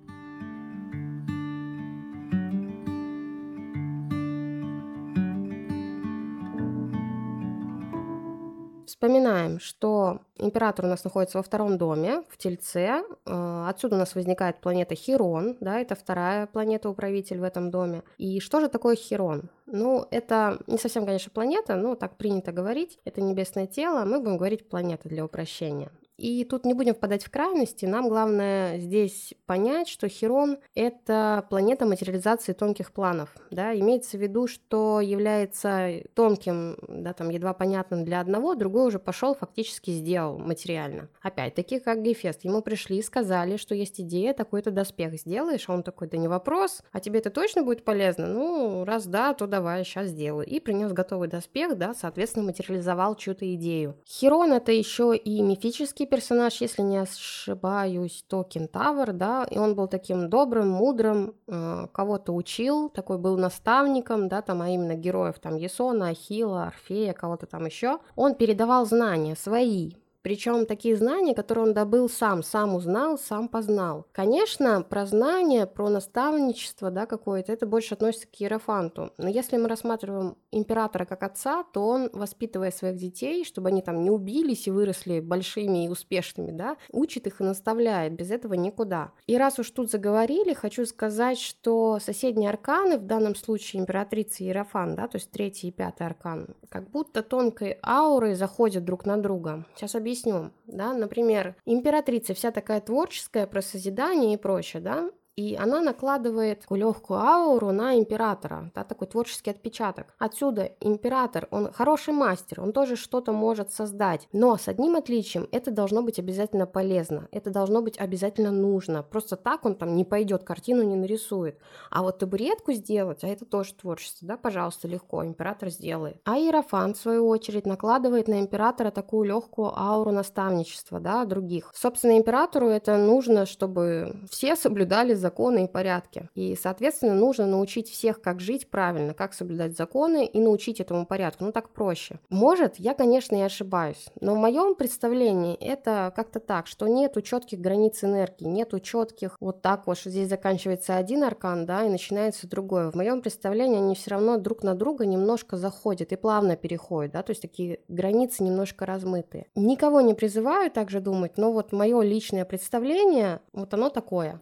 Вспоминаем, 8.99 9.61
что 9.61 10.23
император 10.39 10.85
у 10.85 10.89
нас 10.89 11.05
находится 11.05 11.39
во 11.39 11.45
втором 11.45 11.79
доме, 11.79 12.25
в 12.29 12.37
Тельце. 12.37 13.05
Э, 13.27 13.67
отсюда 13.69 13.95
у 13.95 13.99
нас 14.01 14.17
возникает 14.17 14.61
планета 14.61 14.97
Хирон, 14.97 15.57
да, 15.61 15.79
это 15.79 15.95
вторая 15.95 16.49
планета-управитель 16.49 17.39
в 17.39 17.45
этом 17.45 17.71
доме. 17.71 18.03
И 18.17 18.41
что 18.41 18.59
же 18.59 18.67
такое 18.69 18.97
Хирон? 18.97 19.51
Ну, 19.67 20.05
это 20.11 20.59
не 20.67 20.79
совсем, 20.79 21.07
конечно, 21.07 21.31
планета, 21.31 21.77
но 21.77 21.95
так 21.95 22.17
принято 22.17 22.51
говорить. 22.51 22.99
Это 23.05 23.21
небесное 23.21 23.69
тело, 23.69 24.05
мы 24.05 24.19
будем 24.19 24.37
говорить 24.37 24.69
планета 24.69 25.09
для 25.09 25.25
упрощения. 25.25 25.93
И 26.19 26.45
тут 26.45 26.67
не 26.67 26.75
будем 26.75 26.95
впадать 26.95 27.25
в 27.25 27.31
крайности, 27.31 27.87
нам 27.87 28.09
главное 28.09 28.79
здесь 28.79 29.35
понять, 29.47 29.89
что 29.89 30.09
Херон— 30.09 30.59
это 30.75 31.47
планета 31.49 31.87
материализации 31.87 32.55
тонких 32.55 32.93
планов, 32.93 33.33
да, 33.53 33.73
имеется 33.79 34.19
в 34.19 34.21
виду, 34.21 34.49
что 34.49 35.01
является 35.01 36.03
тонким, 36.15 36.77
да, 36.89 37.13
там, 37.13 37.31
едва 37.31 37.55
понятным 37.55 38.05
для 38.05 38.21
одного, 38.21 38.57
другой 38.57 38.89
уже 38.89 38.99
пошел 38.99 39.37
фактически 39.37 39.93
сделал 39.93 40.39
материально. 40.39 41.09
Опять-таки, 41.23 41.79
как 41.79 42.03
Гефест, 42.03 42.45
ему 42.45 42.63
пришли 42.63 42.99
и 42.99 43.03
сказали, 43.03 43.57
что 43.57 43.77
есть 43.77 44.01
идея, 44.01 44.35
такой-то 44.35 44.73
доспех 44.73 45.15
сделаешь, 45.15 45.69
а 45.69 45.73
он 45.73 45.85
такой, 45.85 46.09
да 46.09 46.17
не 46.17 46.27
вопрос, 46.27 46.83
а 46.91 46.99
тебе 46.99 47.21
это 47.21 47.31
точно 47.31 47.63
будет 47.63 47.85
полезно? 47.85 48.27
Ну, 48.27 48.85
раз 48.85 49.07
да, 49.07 49.35
то 49.35 49.47
давай, 49.47 49.85
сейчас 49.85 50.09
сделаю. 50.09 50.49
И 50.49 50.59
принес 50.59 50.93
готовый 50.93 51.29
доспех, 51.29 51.79
да, 51.79 51.95
соответственно, 51.95 52.47
материализовал 52.47 53.15
чью-то 53.15 53.55
идею. 53.55 53.95
Херон 54.05 54.53
это 54.53 54.73
еще 54.73 55.17
и 55.17 55.41
мифический 55.43 56.08
персонаж, 56.09 56.61
если 56.61 56.83
не 56.83 56.99
ошибаюсь, 56.99 58.25
то 58.29 58.43
кентавр, 58.43 59.13
да, 59.13 59.47
и 59.51 59.59
он 59.59 59.75
был 59.75 59.87
таким 59.87 60.29
добрым, 60.29 60.69
мудрым, 60.69 61.35
э, 61.47 61.87
кого-то 61.93 62.35
учил, 62.35 62.89
такой 62.89 63.19
был 63.19 63.39
наставником, 63.39 64.29
да, 64.29 64.43
там, 64.43 64.63
а 64.63 64.69
именно 64.69 64.95
героев, 64.95 65.39
там, 65.39 65.57
Есона, 65.57 66.09
Ахила, 66.09 66.65
Орфея, 66.65 67.13
кого-то 67.13 67.47
там 67.47 67.67
еще. 67.67 67.99
Он 68.17 68.35
передавал 68.35 68.87
знания 68.87 69.37
свои, 69.37 69.93
причем 70.23 70.67
такие 70.67 70.97
знания, 70.97 71.35
которые 71.35 71.69
он 71.69 71.75
добыл 71.75 72.09
сам, 72.09 72.43
сам 72.43 72.75
узнал, 72.75 73.19
сам 73.19 73.49
познал. 73.49 74.07
Конечно, 74.13 74.83
про 74.83 75.07
знания, 75.07 75.67
про 75.67 75.89
наставничество 75.89 76.91
да, 76.91 77.07
какое-то, 77.07 77.53
это 77.53 77.67
больше 77.67 77.95
относится 77.95 78.27
к 78.27 78.41
Иерофанту. 78.41 79.13
Но 79.17 79.29
если 79.29 79.57
мы 79.57 79.69
рассматриваем 79.69 80.37
императора 80.51 81.05
как 81.05 81.23
отца, 81.23 81.65
то 81.73 81.87
он, 81.87 82.11
воспитывая 82.13 82.71
своих 82.71 82.97
детей, 82.97 83.45
чтобы 83.45 83.69
они 83.69 83.81
там 83.81 84.03
не 84.03 84.11
убились 84.11 84.67
и 84.67 84.71
выросли 84.71 85.21
большими 85.21 85.87
и 85.87 85.89
успешными, 85.89 86.51
да, 86.51 86.77
учит 86.91 87.27
их 87.27 87.41
и 87.41 87.45
наставляет. 87.45 88.15
Без 88.15 88.31
этого 88.31 88.55
никуда. 88.55 89.13
И 89.27 89.37
раз 89.39 89.59
уж 89.59 89.71
тут 89.71 89.91
заговорили, 89.91 90.53
хочу 90.53 90.85
сказать, 90.85 91.39
что 91.39 91.99
соседние 92.01 92.51
арканы, 92.51 92.99
в 92.99 93.07
данном 93.07 93.35
случае 93.35 93.81
императрица 93.81 94.43
Иерофан, 94.43 94.95
да, 94.95 95.09
то 95.09 95.17
есть 95.17 95.31
третий 95.31 95.69
и 95.69 95.73
пятый 95.73 96.07
аркан, 96.07 96.49
как 96.69 96.91
будто 96.91 97.23
тонкой 97.23 97.79
аурой 97.83 98.35
заходят 98.35 98.85
друг 98.85 99.07
на 99.07 99.17
друга. 99.17 99.65
Сейчас 99.75 99.95
объясню 99.95 100.08
объясню, 100.09 100.53
да, 100.67 100.95
например, 100.95 101.55
императрица 101.67 102.33
вся 102.33 102.51
такая 102.51 102.81
творческая 102.81 103.47
про 103.47 103.61
созидание 103.61 104.35
и 104.35 104.39
прочее, 104.39 104.83
да, 104.83 105.11
и 105.39 105.55
она 105.55 105.81
накладывает 105.81 106.63
такую 106.63 106.81
легкую 106.81 107.21
ауру 107.21 107.71
на 107.71 107.97
императора, 107.97 108.73
да, 108.75 108.83
такой 108.83 109.07
творческий 109.07 109.51
отпечаток. 109.51 110.07
Отсюда 110.19 110.73
император, 110.81 111.47
он 111.53 111.71
хороший 111.73 112.13
мастер, 112.13 112.61
он 112.61 112.73
тоже 112.73 112.97
что-то 112.97 113.31
может 113.31 113.73
создать, 113.73 114.27
но 114.33 114.57
с 114.57 114.67
одним 114.67 114.97
отличием, 114.97 115.47
это 115.53 115.71
должно 115.71 116.03
быть 116.03 116.19
обязательно 116.19 116.67
полезно, 116.67 117.29
это 117.31 117.51
должно 117.51 117.83
быть 117.83 118.01
обязательно 118.01 118.51
нужно. 118.51 119.05
Просто 119.05 119.37
так 119.37 119.65
он 119.65 119.77
там 119.77 119.95
не 119.95 120.05
пойдет, 120.05 120.43
картину 120.43 120.83
не 120.83 120.97
нарисует. 120.97 121.57
А 121.89 122.03
вот 122.03 122.19
табуретку 122.19 122.73
сделать, 122.73 123.23
а 123.23 123.29
это 123.29 123.45
тоже 123.45 123.75
творчество, 123.75 124.27
да, 124.27 124.37
пожалуйста, 124.37 124.89
легко, 124.89 125.25
император 125.25 125.69
сделает. 125.69 126.17
А 126.25 126.37
Иерофант, 126.37 126.97
в 126.97 127.01
свою 127.01 127.29
очередь, 127.29 127.65
накладывает 127.65 128.27
на 128.27 128.41
императора 128.41 128.91
такую 128.91 129.29
легкую 129.29 129.79
ауру 129.79 130.11
наставничества, 130.11 130.99
да, 130.99 131.25
других. 131.25 131.71
Собственно, 131.77 132.19
императору 132.19 132.67
это 132.67 132.97
нужно, 132.97 133.47
чтобы 133.47 134.17
все 134.29 134.57
соблюдали 134.57 135.15
за 135.15 135.28
законы 135.29 135.65
и 135.65 135.69
порядки. 135.69 136.31
И, 136.35 136.57
соответственно, 136.57 137.15
нужно 137.15 137.47
научить 137.47 137.91
всех, 137.91 138.23
как 138.23 138.41
жить 138.41 138.71
правильно, 138.71 139.13
как 139.13 139.35
соблюдать 139.35 139.77
законы 139.77 140.25
и 140.25 140.41
научить 140.41 140.81
этому 140.81 141.05
порядку. 141.05 141.45
Ну, 141.45 141.53
так 141.53 141.69
проще. 141.71 142.19
Может, 142.31 142.77
я, 142.77 142.95
конечно, 142.95 143.37
и 143.37 143.43
ошибаюсь, 143.43 144.07
но 144.21 144.35
в 144.35 144.39
моем 144.39 144.75
представлении 144.75 145.55
это 145.57 146.13
как-то 146.17 146.41
так, 146.41 146.67
что 146.67 146.89
нету 146.89 147.21
четких 147.21 147.61
границ 147.61 148.03
энергии, 148.05 148.47
нету 148.47 148.81
четких 148.81 149.37
вот 149.41 149.61
так 149.61 149.87
вот, 149.87 149.99
что 149.99 150.09
здесь 150.11 150.31
заканчивается 150.31 150.97
один 150.97 151.23
аркан, 151.25 151.67
да, 151.67 151.85
и 151.85 151.91
начинается 151.91 152.49
другой. 152.49 152.91
В 152.91 152.95
моем 152.95 153.21
представлении 153.21 153.79
они 153.79 153.95
все 153.95 154.13
равно 154.13 154.39
друг 154.39 154.63
на 154.63 154.75
друга 154.75 155.05
немножко 155.05 155.57
заходят 155.59 156.13
и 156.13 156.17
плавно 156.17 156.57
переходят, 156.57 157.13
да, 157.13 157.23
то 157.23 157.33
есть 157.33 157.43
такие 157.43 157.81
границы 157.89 158.45
немножко 158.45 158.87
размытые. 158.87 159.47
Никого 159.55 160.01
не 160.01 160.15
призываю 160.15 160.71
также 160.71 161.01
думать, 161.01 161.37
но 161.37 161.53
вот 161.53 161.73
мое 161.73 162.01
личное 162.01 162.47
представление, 162.47 163.41
вот 163.53 163.75
оно 163.75 163.91
такое. 163.91 164.41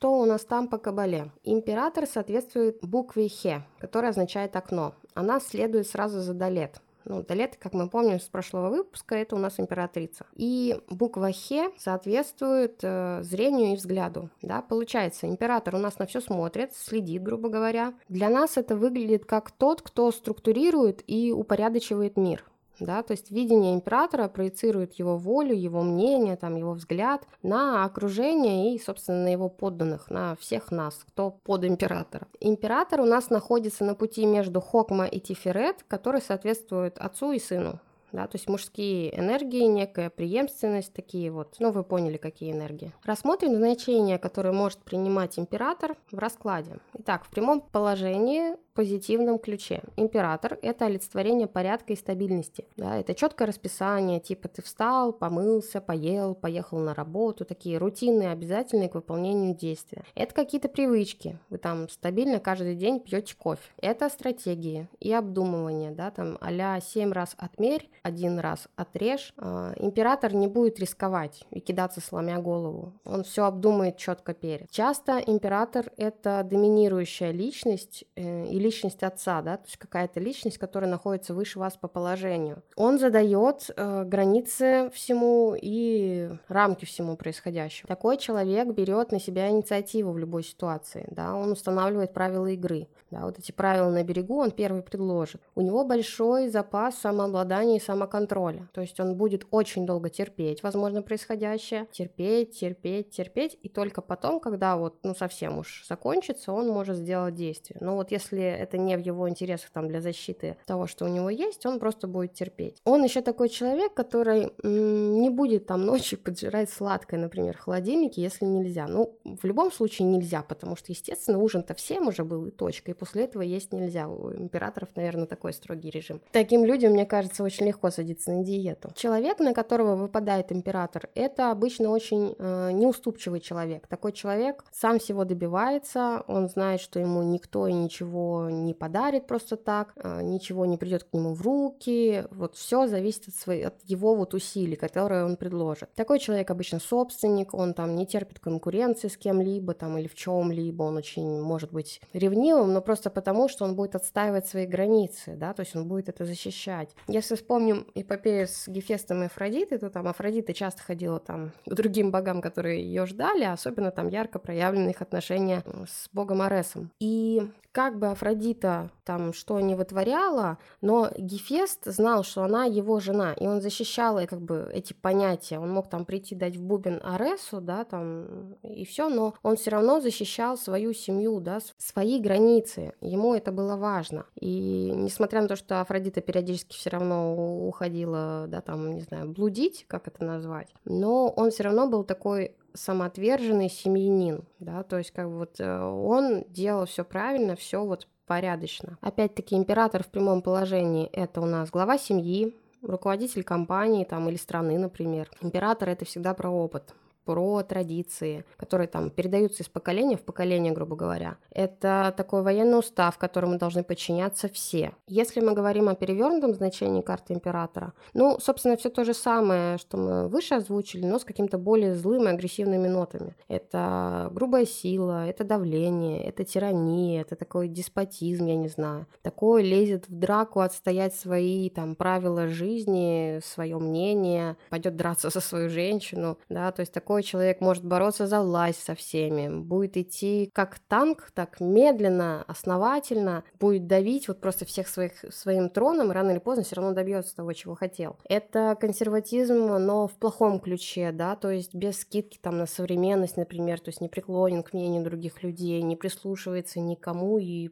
Что 0.00 0.18
у 0.18 0.24
нас 0.24 0.46
там 0.46 0.66
по 0.66 0.78
кабале? 0.78 1.30
Император 1.44 2.06
соответствует 2.06 2.78
букве 2.80 3.28
Хе, 3.28 3.66
которая 3.78 4.12
означает 4.12 4.56
окно. 4.56 4.94
Она 5.12 5.40
следует 5.40 5.86
сразу 5.86 6.20
за 6.20 6.32
Далет. 6.32 6.80
Ну, 7.04 7.22
Далет, 7.22 7.58
как 7.58 7.74
мы 7.74 7.86
помним 7.86 8.18
с 8.18 8.24
прошлого 8.24 8.70
выпуска, 8.70 9.14
это 9.14 9.36
у 9.36 9.38
нас 9.38 9.60
императрица. 9.60 10.24
И 10.34 10.80
буква 10.88 11.32
Хе 11.32 11.70
соответствует 11.76 12.78
э, 12.80 13.20
зрению 13.22 13.74
и 13.74 13.76
взгляду. 13.76 14.30
Да? 14.40 14.62
Получается, 14.62 15.26
император 15.26 15.74
у 15.74 15.78
нас 15.78 15.98
на 15.98 16.06
все 16.06 16.22
смотрит, 16.22 16.74
следит, 16.74 17.22
грубо 17.22 17.50
говоря. 17.50 17.92
Для 18.08 18.30
нас 18.30 18.56
это 18.56 18.76
выглядит 18.76 19.26
как 19.26 19.50
тот, 19.50 19.82
кто 19.82 20.10
структурирует 20.12 21.04
и 21.08 21.30
упорядочивает 21.30 22.16
мир 22.16 22.49
да, 22.80 23.02
то 23.02 23.12
есть 23.12 23.30
видение 23.30 23.74
императора 23.74 24.28
проецирует 24.28 24.94
его 24.94 25.16
волю, 25.16 25.54
его 25.54 25.82
мнение, 25.82 26.36
там, 26.36 26.56
его 26.56 26.72
взгляд 26.72 27.26
на 27.42 27.84
окружение 27.84 28.74
и, 28.74 28.78
собственно, 28.78 29.24
на 29.24 29.28
его 29.28 29.48
подданных, 29.48 30.10
на 30.10 30.34
всех 30.36 30.70
нас, 30.70 31.04
кто 31.06 31.30
под 31.30 31.64
императора. 31.64 32.26
Император 32.40 33.00
у 33.00 33.04
нас 33.04 33.30
находится 33.30 33.84
на 33.84 33.94
пути 33.94 34.26
между 34.26 34.60
Хокма 34.60 35.06
и 35.06 35.20
Тиферет, 35.20 35.84
который 35.86 36.20
соответствует 36.20 36.98
отцу 36.98 37.32
и 37.32 37.38
сыну, 37.38 37.78
да, 38.12 38.26
то 38.26 38.36
есть 38.36 38.48
мужские 38.48 39.16
энергии, 39.18 39.64
некая 39.64 40.10
преемственность, 40.10 40.92
такие 40.92 41.30
вот, 41.30 41.56
ну 41.58 41.70
вы 41.70 41.84
поняли, 41.84 42.16
какие 42.16 42.52
энергии. 42.52 42.92
Рассмотрим 43.04 43.54
значения, 43.54 44.18
которые 44.18 44.52
может 44.52 44.78
принимать 44.78 45.38
император 45.38 45.96
в 46.10 46.18
раскладе. 46.18 46.78
Итак, 46.98 47.24
в 47.24 47.30
прямом 47.30 47.60
положении 47.60 48.56
позитивном 48.80 49.38
ключе. 49.38 49.82
Император– 49.96 50.58
это 50.62 50.86
олицетворение 50.86 51.46
порядка 51.46 51.92
и 51.92 51.96
стабильности. 51.96 52.64
Да, 52.78 52.96
это 52.96 53.14
четкое 53.14 53.46
расписание, 53.46 54.20
типа 54.20 54.48
ты 54.48 54.62
встал, 54.62 55.12
помылся, 55.12 55.82
поел, 55.82 56.34
поехал 56.34 56.78
на 56.78 56.94
работу, 56.94 57.44
такие 57.44 57.76
рутинные, 57.76 58.30
обязательные 58.30 58.88
к 58.88 58.94
выполнению 58.94 59.54
действия. 59.54 60.02
Это 60.14 60.34
какие-то 60.34 60.70
привычки. 60.70 61.38
Вы 61.50 61.58
там 61.58 61.90
стабильно 61.90 62.40
каждый 62.40 62.74
день 62.74 63.00
пьете 63.00 63.36
кофе. 63.36 63.60
Это 63.82 64.08
стратегии 64.08 64.88
и 64.98 65.12
обдумывание, 65.12 65.90
да, 65.90 66.10
там 66.10 66.38
а 66.40 66.80
7 66.80 67.12
раз 67.12 67.34
отмерь, 67.36 67.90
один 68.02 68.38
раз 68.38 68.66
отрежь. 68.76 69.34
Э, 69.36 69.74
император 69.76 70.32
не 70.32 70.46
будет 70.46 70.80
рисковать 70.80 71.44
и 71.50 71.60
кидаться 71.60 72.00
сломя 72.00 72.38
голову. 72.38 72.94
Он 73.04 73.24
все 73.24 73.44
обдумает 73.44 73.98
четко 73.98 74.32
перед. 74.32 74.70
Часто 74.70 75.18
император– 75.18 75.92
это 75.98 76.42
доминирующая 76.48 77.30
личность 77.30 78.06
э, 78.16 78.46
и 78.46 78.58
личность 78.70 79.02
отца, 79.02 79.42
да, 79.42 79.56
то 79.56 79.64
есть 79.64 79.76
какая-то 79.78 80.20
личность, 80.20 80.58
которая 80.58 80.88
находится 80.88 81.34
выше 81.34 81.58
вас 81.58 81.76
по 81.76 81.88
положению. 81.88 82.62
Он 82.76 83.00
задает 83.00 83.68
э, 83.76 84.04
границы 84.04 84.90
всему 84.94 85.56
и 85.60 86.30
рамки 86.46 86.84
всему 86.84 87.16
происходящему. 87.16 87.88
Такой 87.88 88.16
человек 88.16 88.68
берет 88.68 89.10
на 89.10 89.18
себя 89.18 89.48
инициативу 89.50 90.12
в 90.12 90.18
любой 90.18 90.44
ситуации, 90.44 91.04
да, 91.10 91.34
он 91.34 91.50
устанавливает 91.50 92.14
правила 92.14 92.46
игры. 92.46 92.86
Да, 93.10 93.22
вот 93.22 93.40
эти 93.40 93.50
правила 93.50 93.90
на 93.90 94.04
берегу 94.04 94.38
он 94.38 94.52
первый 94.52 94.82
предложит. 94.82 95.40
У 95.56 95.62
него 95.62 95.84
большой 95.84 96.48
запас 96.48 96.94
самообладания 96.94 97.78
и 97.78 97.80
самоконтроля. 97.80 98.68
То 98.72 98.82
есть 98.82 99.00
он 99.00 99.16
будет 99.16 99.46
очень 99.50 99.84
долго 99.84 100.10
терпеть, 100.10 100.62
возможно, 100.62 101.02
происходящее. 101.02 101.88
Терпеть, 101.90 102.60
терпеть, 102.60 103.10
терпеть. 103.10 103.58
И 103.62 103.68
только 103.68 104.00
потом, 104.00 104.38
когда 104.38 104.76
вот, 104.76 104.98
ну, 105.02 105.16
совсем 105.16 105.58
уж 105.58 105.84
закончится, 105.88 106.52
он 106.52 106.68
может 106.68 106.96
сделать 106.96 107.34
действие. 107.34 107.78
Но 107.80 107.96
вот 107.96 108.12
если 108.12 108.44
это 108.60 108.78
не 108.78 108.96
в 108.96 109.00
его 109.00 109.28
интересах 109.28 109.70
там 109.70 109.88
для 109.88 110.00
защиты 110.00 110.56
того, 110.66 110.86
что 110.86 111.04
у 111.04 111.08
него 111.08 111.30
есть, 111.30 111.66
он 111.66 111.78
просто 111.78 112.06
будет 112.06 112.34
терпеть. 112.34 112.80
Он 112.84 113.02
еще 113.02 113.20
такой 113.20 113.48
человек, 113.48 113.94
который 113.94 114.52
не 114.62 115.30
будет 115.30 115.66
там 115.66 115.84
ночью 115.84 116.18
поджирать 116.18 116.70
сладкое, 116.70 117.18
например, 117.20 117.56
в 117.56 117.60
холодильнике, 117.60 118.22
если 118.22 118.44
нельзя. 118.44 118.86
Ну, 118.86 119.18
в 119.24 119.44
любом 119.44 119.72
случае 119.72 120.08
нельзя, 120.08 120.42
потому 120.42 120.76
что, 120.76 120.92
естественно, 120.92 121.38
ужин-то 121.38 121.74
всем 121.74 122.08
уже 122.08 122.24
был 122.24 122.46
и 122.46 122.50
точка, 122.50 122.90
и 122.90 122.94
после 122.94 123.24
этого 123.24 123.42
есть 123.42 123.72
нельзя. 123.72 124.08
У 124.08 124.32
императоров, 124.32 124.90
наверное, 124.96 125.26
такой 125.26 125.52
строгий 125.52 125.90
режим. 125.90 126.20
Таким 126.32 126.64
людям, 126.64 126.92
мне 126.92 127.06
кажется, 127.06 127.42
очень 127.42 127.66
легко 127.66 127.90
садиться 127.90 128.32
на 128.32 128.44
диету. 128.44 128.90
Человек, 128.94 129.38
на 129.38 129.54
которого 129.54 129.96
выпадает 129.96 130.52
император, 130.52 131.08
это 131.14 131.50
обычно 131.50 131.90
очень 131.90 132.34
э, 132.38 132.72
неуступчивый 132.72 133.40
человек. 133.40 133.86
Такой 133.86 134.12
человек 134.12 134.64
сам 134.72 134.98
всего 134.98 135.24
добивается, 135.24 136.24
он 136.26 136.48
знает, 136.48 136.80
что 136.80 137.00
ему 137.00 137.22
никто 137.22 137.66
и 137.66 137.72
ничего 137.72 138.39
не 138.48 138.74
подарит 138.74 139.26
просто 139.26 139.56
так, 139.56 139.92
а, 139.96 140.22
ничего 140.22 140.66
не 140.66 140.76
придет 140.78 141.04
к 141.04 141.12
нему 141.12 141.34
в 141.34 141.42
руки. 141.42 142.24
Вот 142.30 142.56
все 142.56 142.86
зависит 142.86 143.28
от, 143.28 143.34
своей, 143.34 143.64
от 143.64 143.80
его 143.84 144.14
вот 144.14 144.34
усилий, 144.34 144.76
которые 144.76 145.24
он 145.24 145.36
предложит. 145.36 145.92
Такой 145.94 146.18
человек 146.18 146.50
обычно 146.50 146.78
собственник, 146.78 147.54
он 147.54 147.74
там 147.74 147.96
не 147.96 148.06
терпит 148.06 148.38
конкуренции 148.38 149.08
с 149.08 149.16
кем-либо 149.16 149.74
там 149.74 149.98
или 149.98 150.08
в 150.08 150.14
чем-либо, 150.14 150.82
он 150.82 150.96
очень 150.96 151.40
может 151.40 151.72
быть 151.72 152.00
ревнивым, 152.12 152.72
но 152.72 152.80
просто 152.80 153.10
потому, 153.10 153.48
что 153.48 153.64
он 153.64 153.76
будет 153.76 153.94
отстаивать 153.94 154.46
свои 154.46 154.66
границы, 154.66 155.34
да, 155.36 155.52
то 155.52 155.60
есть 155.60 155.74
он 155.76 155.86
будет 155.86 156.08
это 156.08 156.24
защищать. 156.24 156.94
Если 157.08 157.34
вспомним 157.34 157.86
эпопею 157.94 158.46
с 158.46 158.68
Гефестом 158.68 159.22
и 159.22 159.26
Афродитой, 159.26 159.78
то 159.78 159.90
там 159.90 160.08
Афродита 160.08 160.54
часто 160.54 160.82
ходила 160.82 161.18
там 161.18 161.52
к 161.66 161.74
другим 161.74 162.10
богам, 162.10 162.40
которые 162.40 162.82
ее 162.82 163.06
ждали, 163.06 163.44
особенно 163.44 163.90
там 163.90 164.08
ярко 164.08 164.38
проявлены 164.38 164.90
их 164.90 165.02
отношения 165.02 165.62
с 165.86 166.08
богом 166.12 166.42
Аресом. 166.42 166.90
И 167.00 167.50
как 167.72 167.98
бы 167.98 168.08
Афродита 168.08 168.90
там 169.04 169.32
что 169.32 169.58
не 169.58 169.74
вытворяла, 169.74 170.58
но 170.80 171.10
Гефест 171.18 171.86
знал, 171.86 172.22
что 172.22 172.44
она 172.44 172.64
его 172.64 173.00
жена, 173.00 173.32
и 173.32 173.46
он 173.46 173.60
защищал 173.60 174.24
как 174.26 174.40
бы 174.40 174.70
эти 174.72 174.92
понятия. 174.92 175.58
Он 175.58 175.70
мог 175.70 175.90
там 175.90 176.04
прийти 176.04 176.36
дать 176.36 176.56
в 176.56 176.62
бубен 176.62 177.00
Аресу, 177.02 177.60
да, 177.60 177.82
там 177.84 178.54
и 178.62 178.84
все, 178.84 179.08
но 179.08 179.34
он 179.42 179.56
все 179.56 179.70
равно 179.70 180.00
защищал 180.00 180.56
свою 180.56 180.92
семью, 180.92 181.40
да, 181.40 181.58
свои 181.76 182.20
границы. 182.20 182.92
Ему 183.00 183.34
это 183.34 183.50
было 183.50 183.74
важно. 183.76 184.26
И 184.36 184.92
несмотря 184.94 185.42
на 185.42 185.48
то, 185.48 185.56
что 185.56 185.80
Афродита 185.80 186.20
периодически 186.20 186.76
все 186.76 186.90
равно 186.90 187.66
уходила, 187.66 188.46
да, 188.46 188.60
там, 188.60 188.94
не 188.94 189.00
знаю, 189.00 189.28
блудить, 189.30 189.86
как 189.88 190.06
это 190.06 190.24
назвать, 190.24 190.72
но 190.84 191.28
он 191.28 191.50
все 191.50 191.64
равно 191.64 191.88
был 191.88 192.04
такой 192.04 192.54
самоотверженный 192.74 193.68
семьянин, 193.68 194.44
да, 194.58 194.82
то 194.82 194.98
есть 194.98 195.10
как 195.10 195.26
вот 195.26 195.60
э, 195.60 195.82
он 195.82 196.44
делал 196.48 196.86
все 196.86 197.04
правильно, 197.04 197.56
все 197.56 197.84
вот 197.84 198.06
порядочно. 198.26 198.98
Опять-таки 199.00 199.56
император 199.56 200.04
в 200.04 200.08
прямом 200.08 200.42
положении 200.42 201.06
это 201.06 201.40
у 201.40 201.46
нас 201.46 201.70
глава 201.70 201.98
семьи, 201.98 202.56
руководитель 202.82 203.42
компании 203.42 204.04
там 204.04 204.28
или 204.28 204.36
страны, 204.36 204.78
например. 204.78 205.28
Император 205.42 205.88
это 205.88 206.04
всегда 206.04 206.34
про 206.34 206.50
опыт, 206.50 206.94
про 207.30 207.62
традиции, 207.62 208.44
которые 208.56 208.88
там 208.88 209.08
передаются 209.08 209.62
из 209.62 209.68
поколения 209.68 210.16
в 210.16 210.22
поколение, 210.22 210.72
грубо 210.72 210.96
говоря. 210.96 211.36
Это 211.52 212.12
такой 212.16 212.42
военный 212.42 212.80
устав, 212.80 213.18
которому 213.18 213.56
должны 213.56 213.84
подчиняться 213.84 214.48
все. 214.48 214.94
Если 215.06 215.38
мы 215.38 215.52
говорим 215.52 215.88
о 215.88 215.94
перевернутом 215.94 216.54
значении 216.54 217.02
карты 217.02 217.34
императора, 217.34 217.92
ну, 218.14 218.40
собственно, 218.40 218.76
все 218.76 218.90
то 218.90 219.04
же 219.04 219.14
самое, 219.14 219.78
что 219.78 219.96
мы 219.96 220.26
выше 220.26 220.56
озвучили, 220.56 221.06
но 221.06 221.20
с 221.20 221.24
каким-то 221.24 221.56
более 221.56 221.94
злым 221.94 222.24
и 222.24 222.32
агрессивными 222.32 222.88
нотами. 222.88 223.36
Это 223.46 224.28
грубая 224.32 224.66
сила, 224.66 225.28
это 225.28 225.44
давление, 225.44 226.24
это 226.24 226.44
тирания, 226.44 227.20
это 227.20 227.36
такой 227.36 227.68
деспотизм, 227.68 228.46
я 228.46 228.56
не 228.56 228.68
знаю. 228.68 229.06
Такое 229.22 229.62
лезет 229.62 230.08
в 230.08 230.18
драку 230.18 230.58
отстоять 230.58 231.14
свои 231.14 231.70
там 231.70 231.94
правила 231.94 232.48
жизни, 232.48 233.38
свое 233.44 233.78
мнение, 233.78 234.56
пойдет 234.68 234.96
драться 234.96 235.30
за 235.34 235.40
свою 235.40 235.70
женщину, 235.70 236.36
да, 236.48 236.72
то 236.72 236.80
есть 236.80 236.92
такой 236.92 237.19
такой 237.20 237.22
человек 237.22 237.60
может 237.60 237.84
бороться 237.84 238.26
за 238.26 238.40
власть 238.40 238.82
со 238.82 238.94
всеми, 238.94 239.48
будет 239.48 239.96
идти 239.96 240.50
как 240.54 240.78
танк, 240.78 241.30
так 241.34 241.60
медленно, 241.60 242.44
основательно, 242.46 243.44
будет 243.58 243.86
давить 243.86 244.28
вот 244.28 244.40
просто 244.40 244.64
всех 244.64 244.88
своих 244.88 245.12
своим 245.30 245.68
троном, 245.68 246.10
и 246.10 246.14
рано 246.14 246.30
или 246.30 246.38
поздно 246.38 246.64
все 246.64 246.76
равно 246.76 246.92
добьется 246.92 247.36
того, 247.36 247.52
чего 247.52 247.74
хотел. 247.74 248.16
Это 248.24 248.76
консерватизм, 248.80 249.76
но 249.78 250.06
в 250.08 250.12
плохом 250.12 250.60
ключе, 250.60 251.12
да, 251.12 251.36
то 251.36 251.50
есть 251.50 251.74
без 251.74 252.00
скидки 252.00 252.38
там 252.40 252.58
на 252.58 252.66
современность, 252.66 253.36
например, 253.36 253.80
то 253.80 253.90
есть 253.90 254.00
не 254.00 254.08
преклонен 254.08 254.62
к 254.62 254.72
мнению 254.72 255.04
других 255.04 255.42
людей, 255.42 255.82
не 255.82 255.96
прислушивается 255.96 256.80
никому 256.80 257.38
и 257.38 257.70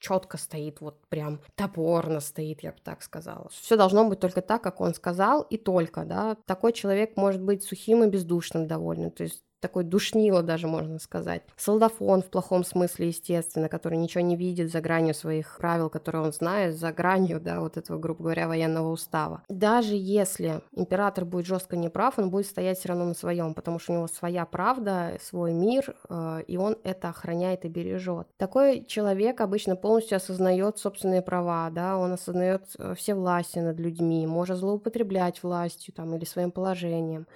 четко 0.00 0.38
стоит, 0.38 0.80
вот 0.80 1.06
прям 1.08 1.40
топорно 1.54 2.20
стоит, 2.20 2.62
я 2.62 2.72
бы 2.72 2.78
так 2.82 3.02
сказала. 3.02 3.48
Все 3.50 3.76
должно 3.76 4.08
быть 4.08 4.18
только 4.18 4.42
так, 4.42 4.62
как 4.62 4.80
он 4.80 4.94
сказал, 4.94 5.42
и 5.42 5.56
только, 5.56 6.04
да. 6.04 6.36
Такой 6.46 6.72
человек 6.72 7.16
может 7.16 7.42
быть 7.42 7.62
сухим 7.62 8.02
и 8.02 8.08
бездушным 8.08 8.66
довольно, 8.66 9.10
то 9.10 9.22
есть 9.22 9.44
такой 9.60 9.84
душнило 9.84 10.42
даже, 10.42 10.66
можно 10.66 10.98
сказать. 10.98 11.42
Солдафон 11.56 12.22
в 12.22 12.26
плохом 12.26 12.64
смысле, 12.64 13.08
естественно, 13.08 13.68
который 13.68 13.98
ничего 13.98 14.22
не 14.22 14.36
видит 14.36 14.72
за 14.72 14.80
гранью 14.80 15.14
своих 15.14 15.58
правил, 15.58 15.90
которые 15.90 16.22
он 16.22 16.32
знает, 16.32 16.76
за 16.76 16.92
гранью, 16.92 17.40
да, 17.40 17.60
вот 17.60 17.76
этого, 17.76 17.98
грубо 17.98 18.24
говоря, 18.24 18.48
военного 18.48 18.90
устава. 18.90 19.42
Даже 19.48 19.94
если 19.94 20.60
император 20.72 21.24
будет 21.24 21.46
жестко 21.46 21.76
неправ, 21.76 22.18
он 22.18 22.30
будет 22.30 22.46
стоять 22.46 22.78
все 22.78 22.88
равно 22.88 23.04
на 23.04 23.14
своем, 23.14 23.54
потому 23.54 23.78
что 23.78 23.92
у 23.92 23.96
него 23.96 24.06
своя 24.08 24.46
правда, 24.46 25.18
свой 25.22 25.52
мир, 25.52 25.94
э, 26.08 26.42
и 26.46 26.56
он 26.56 26.76
это 26.82 27.10
охраняет 27.10 27.64
и 27.64 27.68
бережет. 27.68 28.26
Такой 28.36 28.84
человек 28.84 29.40
обычно 29.40 29.76
полностью 29.76 30.16
осознает 30.16 30.78
собственные 30.78 31.22
права, 31.22 31.70
да, 31.70 31.98
он 31.98 32.12
осознает 32.12 32.64
э, 32.78 32.94
все 32.96 33.14
власти 33.14 33.58
над 33.58 33.78
людьми, 33.78 34.26
может 34.26 34.58
злоупотреблять 34.58 35.42
властью 35.42 35.94
там 35.94 36.14
или 36.14 36.24
своим 36.24 36.50
положением, 36.50 37.26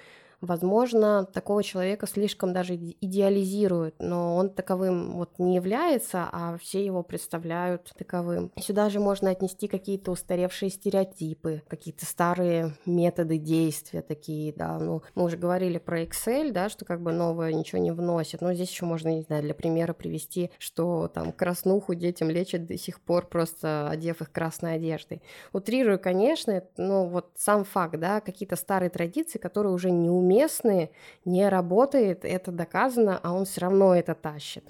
Возможно, 0.45 1.25
такого 1.25 1.63
человека 1.63 2.07
слишком 2.07 2.53
даже 2.53 2.75
идеализируют, 2.77 3.95
но 3.99 4.37
он 4.37 4.51
таковым 4.51 5.17
вот 5.17 5.39
не 5.39 5.55
является, 5.55 6.29
а 6.31 6.59
все 6.59 6.85
его 6.85 7.03
представляют 7.03 7.93
таковым. 7.97 8.53
Сюда 8.61 8.91
же 8.91 9.01
можно 9.01 9.31
отнести 9.31 9.69
какие-то 9.69 10.11
устаревшие 10.11 10.71
стереотипы, 10.71 11.63
какие-то 11.69 12.05
старые 12.05 12.77
методы 12.85 13.39
действия 13.39 14.03
такие, 14.03 14.53
да, 14.53 14.79
ну, 14.79 15.03
мы 15.15 15.25
уже 15.25 15.39
говорили 15.39 15.79
про 15.79 16.03
Excel, 16.03 16.53
да, 16.53 16.69
что 16.69 16.85
как 16.85 17.01
бы 17.01 17.13
новое 17.13 17.53
ничего 17.53 17.81
не 17.81 17.91
вносит, 17.91 18.43
но 18.43 18.53
здесь 18.53 18.71
еще 18.71 18.85
можно, 18.85 19.09
не 19.09 19.23
знаю, 19.23 19.43
для 19.43 19.55
примера 19.55 19.95
привести, 19.95 20.51
что 20.59 21.09
там 21.09 21.33
краснуху 21.33 21.95
детям 21.95 22.29
лечат 22.29 22.67
до 22.67 22.77
сих 22.77 23.01
пор, 23.01 23.27
просто 23.27 23.89
одев 23.89 24.21
их 24.21 24.31
красной 24.31 24.75
одеждой. 24.75 25.23
Утрирую, 25.53 25.99
конечно, 25.99 26.63
но 26.77 27.07
вот 27.07 27.31
сам 27.37 27.65
факт, 27.65 27.99
да, 27.99 28.21
какие-то 28.21 28.57
старые 28.57 28.91
традиции, 28.91 29.39
которые 29.39 29.73
уже 29.73 29.91
не 29.91 30.11
умеют 30.11 30.34
уместные, 30.35 30.91
не 31.25 31.49
работает, 31.49 32.25
это 32.25 32.51
доказано, 32.51 33.19
а 33.23 33.33
он 33.33 33.45
все 33.45 33.63
равно 33.63 33.95
это 33.95 34.15
тащит. 34.15 34.65